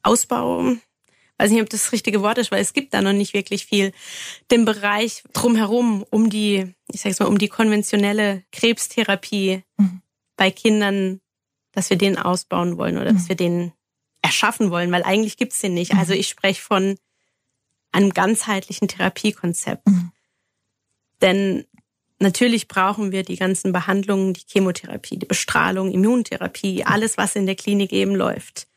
[0.04, 0.76] Ausbau
[1.38, 3.66] weiß nicht, ob das, das richtige Wort ist, weil es gibt da noch nicht wirklich
[3.66, 3.92] viel,
[4.52, 10.02] den Bereich drumherum, um die, ich sage jetzt mal, um die konventionelle Krebstherapie mhm.
[10.38, 11.20] bei Kindern
[11.76, 13.18] dass wir den ausbauen wollen oder mhm.
[13.18, 13.74] dass wir den
[14.22, 15.94] erschaffen wollen, weil eigentlich gibt's den nicht.
[15.94, 16.00] Mhm.
[16.00, 16.98] Also ich spreche von
[17.92, 19.88] einem ganzheitlichen Therapiekonzept.
[19.88, 20.12] Mhm.
[21.22, 21.66] Denn
[22.20, 27.56] natürlich brauchen wir die ganzen Behandlungen, die Chemotherapie, die Bestrahlung, Immuntherapie, alles, was in der
[27.56, 28.68] Klinik eben läuft.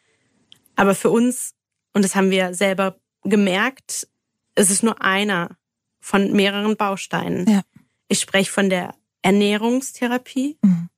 [0.77, 1.55] Aber für uns,
[1.95, 4.09] und das haben wir selber gemerkt,
[4.55, 5.57] es ist nur einer
[6.01, 7.49] von mehreren Bausteinen.
[7.49, 7.63] Ja.
[8.09, 10.89] Ich spreche von der Ernährungstherapie mhm.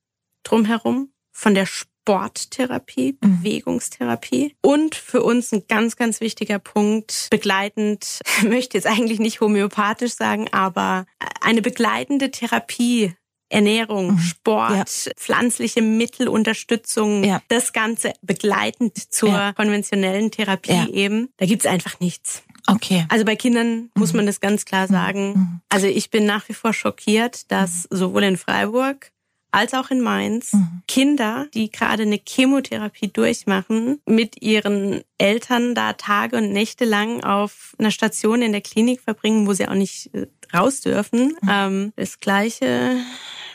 [0.43, 1.65] drumherum, von der
[2.11, 3.37] Sporttherapie, mhm.
[3.39, 10.13] Bewegungstherapie und für uns ein ganz, ganz wichtiger Punkt, begleitend, möchte jetzt eigentlich nicht homöopathisch
[10.13, 11.05] sagen, aber
[11.39, 13.13] eine begleitende Therapie
[13.47, 14.19] Ernährung, mhm.
[14.19, 15.13] Sport, ja.
[15.17, 17.41] pflanzliche Mittelunterstützung, ja.
[17.49, 19.53] das Ganze begleitend zur ja.
[19.53, 21.29] konventionellen Therapie eben.
[21.35, 22.43] Da gibt's einfach nichts.
[22.67, 23.05] Okay.
[23.09, 24.17] Also bei Kindern muss mhm.
[24.17, 24.91] man das ganz klar mhm.
[24.93, 25.27] sagen.
[25.33, 25.61] Mhm.
[25.67, 27.97] Also ich bin nach wie vor schockiert, dass mhm.
[27.97, 29.11] sowohl in Freiburg
[29.51, 30.81] als auch in Mainz mhm.
[30.87, 37.75] Kinder, die gerade eine Chemotherapie durchmachen, mit ihren Eltern da Tage und Nächte lang auf
[37.77, 41.35] einer Station in der Klinik verbringen, wo sie auch nicht äh, raus dürfen.
[41.41, 41.49] Mhm.
[41.49, 42.95] Ähm, das gleiche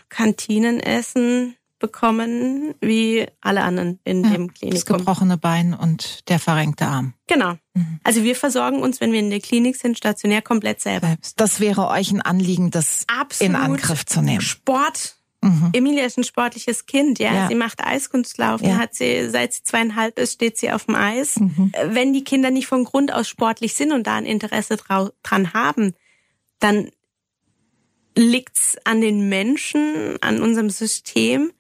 [0.09, 4.71] Kantinenessen bekommen wie alle anderen in ja, dem Klinikum.
[4.71, 7.15] Das gebrochene Bein und der verrenkte Arm.
[7.27, 7.55] Genau.
[7.75, 8.01] Mhm.
[8.03, 11.09] Also wir versorgen uns, wenn wir in der Klinik sind, stationär komplett selber.
[11.09, 11.39] Selbst.
[11.39, 13.51] Das wäre euch ein Anliegen, das Absolut.
[13.51, 14.41] in Angriff zu nehmen.
[14.41, 15.71] Sport Mhm.
[15.73, 17.33] Emilia ist ein sportliches Kind, ja.
[17.33, 17.49] ja.
[17.49, 18.77] Sie macht Eiskunstlaufen, ja.
[18.77, 21.39] hat sie, seit sie zweieinhalb ist, steht sie auf dem Eis.
[21.39, 21.73] Mhm.
[21.87, 25.95] Wenn die Kinder nicht von Grund aus sportlich sind und da ein Interesse dran haben,
[26.59, 26.91] dann
[28.17, 31.53] liegt's an den Menschen, an unserem System,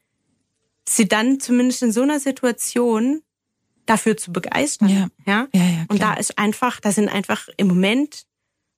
[0.89, 3.22] sie dann zumindest in so einer Situation
[3.85, 4.89] dafür zu begeistern.
[4.89, 5.09] Ja.
[5.27, 5.49] Ja?
[5.53, 8.27] ja, ja und da ist einfach, da sind einfach im Moment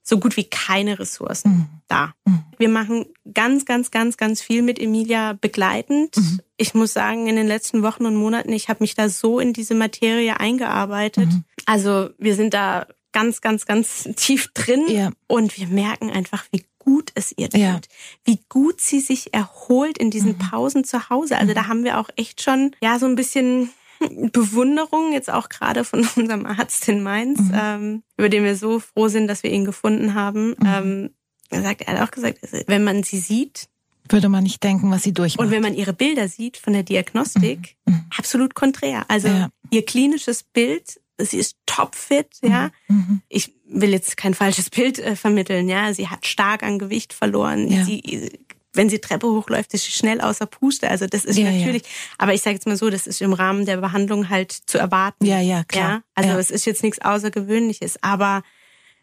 [0.03, 1.67] so gut wie keine Ressourcen mhm.
[1.87, 2.13] da.
[2.25, 2.43] Mhm.
[2.57, 6.17] Wir machen ganz, ganz, ganz, ganz viel mit Emilia begleitend.
[6.17, 6.39] Mhm.
[6.57, 9.53] Ich muss sagen, in den letzten Wochen und Monaten, ich habe mich da so in
[9.53, 11.27] diese Materie eingearbeitet.
[11.27, 11.43] Mhm.
[11.65, 15.11] Also wir sind da ganz, ganz, ganz tief drin ja.
[15.27, 17.79] und wir merken einfach, wie gut es ihr tut, ja.
[18.23, 20.39] wie gut sie sich erholt in diesen mhm.
[20.39, 21.37] Pausen zu Hause.
[21.37, 23.69] Also da haben wir auch echt schon ja so ein bisschen
[24.31, 27.51] Bewunderung, jetzt auch gerade von unserem Arzt in Mainz, mhm.
[27.53, 30.55] ähm, über den wir so froh sind, dass wir ihn gefunden haben.
[30.59, 30.65] Mhm.
[30.65, 31.09] Ähm,
[31.49, 33.67] er sagt, er hat auch gesagt, wenn man sie sieht,
[34.11, 35.45] würde man nicht denken, was sie durchmacht.
[35.45, 37.93] Und wenn man ihre Bilder sieht von der Diagnostik, mhm.
[37.93, 38.05] mhm.
[38.17, 39.05] absolut konträr.
[39.07, 39.49] Also ja.
[39.69, 42.71] ihr klinisches Bild, sie ist topfit, ja.
[42.87, 42.95] Mhm.
[42.95, 43.21] mhm.
[43.29, 45.93] Ich will jetzt kein falsches Bild äh, vermitteln, ja.
[45.93, 47.71] Sie hat stark an Gewicht verloren.
[47.71, 47.83] Ja.
[47.83, 48.31] Sie
[48.73, 50.89] wenn sie Treppe hochläuft, ist sie schnell außer Puste.
[50.89, 51.89] Also das ist ja, natürlich, ja.
[52.17, 55.25] aber ich sage jetzt mal so, das ist im Rahmen der Behandlung halt zu erwarten.
[55.25, 55.89] Ja, ja, klar.
[55.89, 56.01] Ja?
[56.15, 58.43] Also es ist jetzt nichts Außergewöhnliches, aber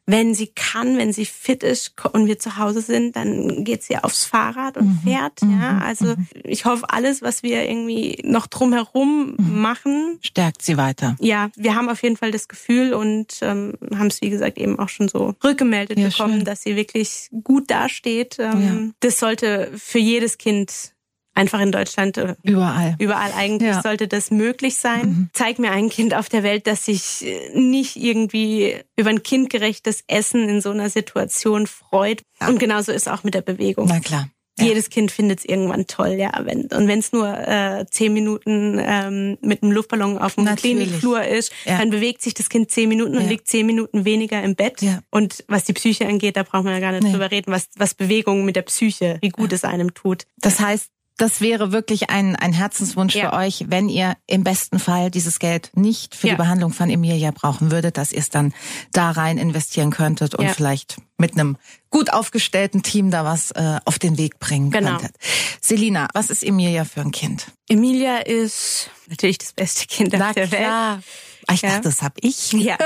[0.07, 3.99] wenn sie kann, wenn sie fit ist und wir zu Hause sind, dann geht sie
[3.99, 5.01] aufs Fahrrad und mhm.
[5.05, 5.43] fährt.
[5.43, 5.83] Ja, mhm.
[5.83, 6.27] also mhm.
[6.45, 9.61] ich hoffe, alles, was wir irgendwie noch drumherum mhm.
[9.61, 11.17] machen, stärkt sie weiter.
[11.19, 14.79] Ja, wir haben auf jeden Fall das Gefühl und ähm, haben es wie gesagt eben
[14.79, 16.45] auch schon so rückgemeldet ja, bekommen, schön.
[16.45, 18.39] dass sie wirklich gut dasteht.
[18.39, 18.93] Ähm, ja.
[19.01, 20.93] Das sollte für jedes Kind
[21.37, 23.83] einfach in Deutschland äh, überall überall eigentlich ja.
[23.83, 25.07] sollte das möglich sein.
[25.07, 25.31] Mhm.
[25.33, 30.03] Zeig mir ein Kind auf der Welt, das sich äh, nicht irgendwie über ein kindgerechtes
[30.07, 32.23] Essen in so einer Situation freut.
[32.41, 32.49] Ja.
[32.49, 33.87] Und genauso ist auch mit der Bewegung.
[33.89, 34.29] Na klar.
[34.59, 34.65] Ja.
[34.69, 36.33] Jedes Kind findet es irgendwann toll, ja.
[36.45, 40.79] Wenn, und wenn es nur äh, zehn Minuten ähm, mit einem Luftballon auf dem Natürlich.
[40.79, 41.77] Klinikflur ist, ja.
[41.77, 43.29] dann bewegt sich das Kind zehn Minuten und ja.
[43.29, 44.81] liegt zehn Minuten weniger im Bett.
[45.11, 47.13] Und was die Psyche angeht, da braucht man ja gar nicht nee.
[47.13, 50.25] drüber reden, was, was Bewegung mit der Psyche, wie gut es einem tut.
[50.39, 53.31] Das heißt, das wäre wirklich ein, ein Herzenswunsch ja.
[53.31, 56.35] für euch, wenn ihr im besten Fall dieses Geld nicht für ja.
[56.35, 58.53] die Behandlung von Emilia brauchen würdet, dass ihr es dann
[58.93, 60.53] da rein investieren könntet und ja.
[60.53, 61.57] vielleicht mit einem
[61.91, 64.99] gut aufgestellten Team da was äh, auf den Weg bringen genau.
[64.99, 65.17] könntet.
[65.61, 67.47] Selina, was ist Emilia für ein Kind?
[67.69, 70.97] Emilia ist natürlich das beste Kind auf der klar.
[70.97, 71.05] Welt.
[71.47, 72.53] Ah, ich dachte, das hab ich.
[72.53, 72.77] Ja.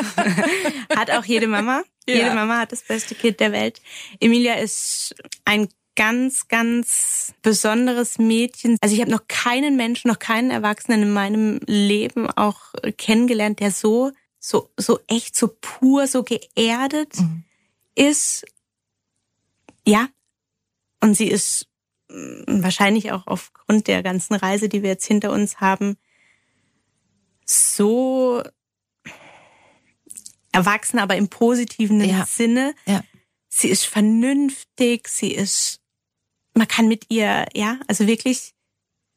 [0.94, 1.82] hat auch jede Mama.
[2.06, 3.80] Jede Mama hat das beste Kind der Welt.
[4.18, 5.14] Emilia ist
[5.44, 5.68] ein
[6.00, 8.78] ganz, ganz besonderes Mädchen.
[8.80, 13.70] Also ich habe noch keinen Menschen, noch keinen Erwachsenen in meinem Leben auch kennengelernt, der
[13.70, 17.44] so, so, so echt, so pur, so geerdet mhm.
[17.94, 18.46] ist.
[19.86, 20.08] Ja.
[21.00, 21.66] Und sie ist
[22.08, 25.98] mm, wahrscheinlich auch aufgrund der ganzen Reise, die wir jetzt hinter uns haben,
[27.44, 28.42] so
[30.50, 32.24] erwachsen, aber im positiven ja.
[32.24, 32.74] Sinne.
[32.86, 33.04] Ja.
[33.50, 35.80] Sie ist vernünftig, sie ist
[36.60, 38.52] man kann mit ihr, ja, also wirklich,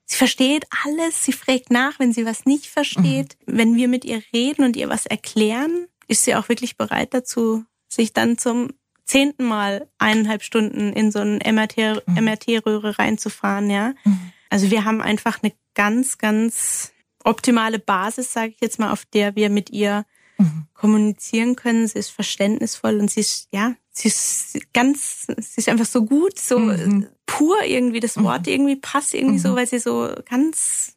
[0.05, 3.37] sie versteht alles, sie fragt nach, wenn sie was nicht versteht.
[3.45, 3.57] Mhm.
[3.57, 7.65] Wenn wir mit ihr reden und ihr was erklären, ist sie auch wirklich bereit dazu,
[7.89, 8.69] sich dann zum
[9.03, 12.23] zehnten Mal eineinhalb Stunden in so eine MRT, mhm.
[12.23, 13.93] MRT-Röhre reinzufahren, ja.
[14.05, 14.31] Mhm.
[14.49, 16.93] Also wir haben einfach eine ganz, ganz
[17.25, 20.05] optimale Basis, sage ich jetzt mal, auf der wir mit ihr
[20.37, 20.67] mhm.
[20.73, 21.89] kommunizieren können.
[21.89, 26.39] Sie ist verständnisvoll und sie ist, ja, sie ist ganz, sie ist einfach so gut,
[26.39, 27.07] so mhm.
[27.25, 28.53] Pur irgendwie, das Wort mhm.
[28.53, 29.55] irgendwie passt irgendwie so, mhm.
[29.55, 30.93] weil sie so ganz,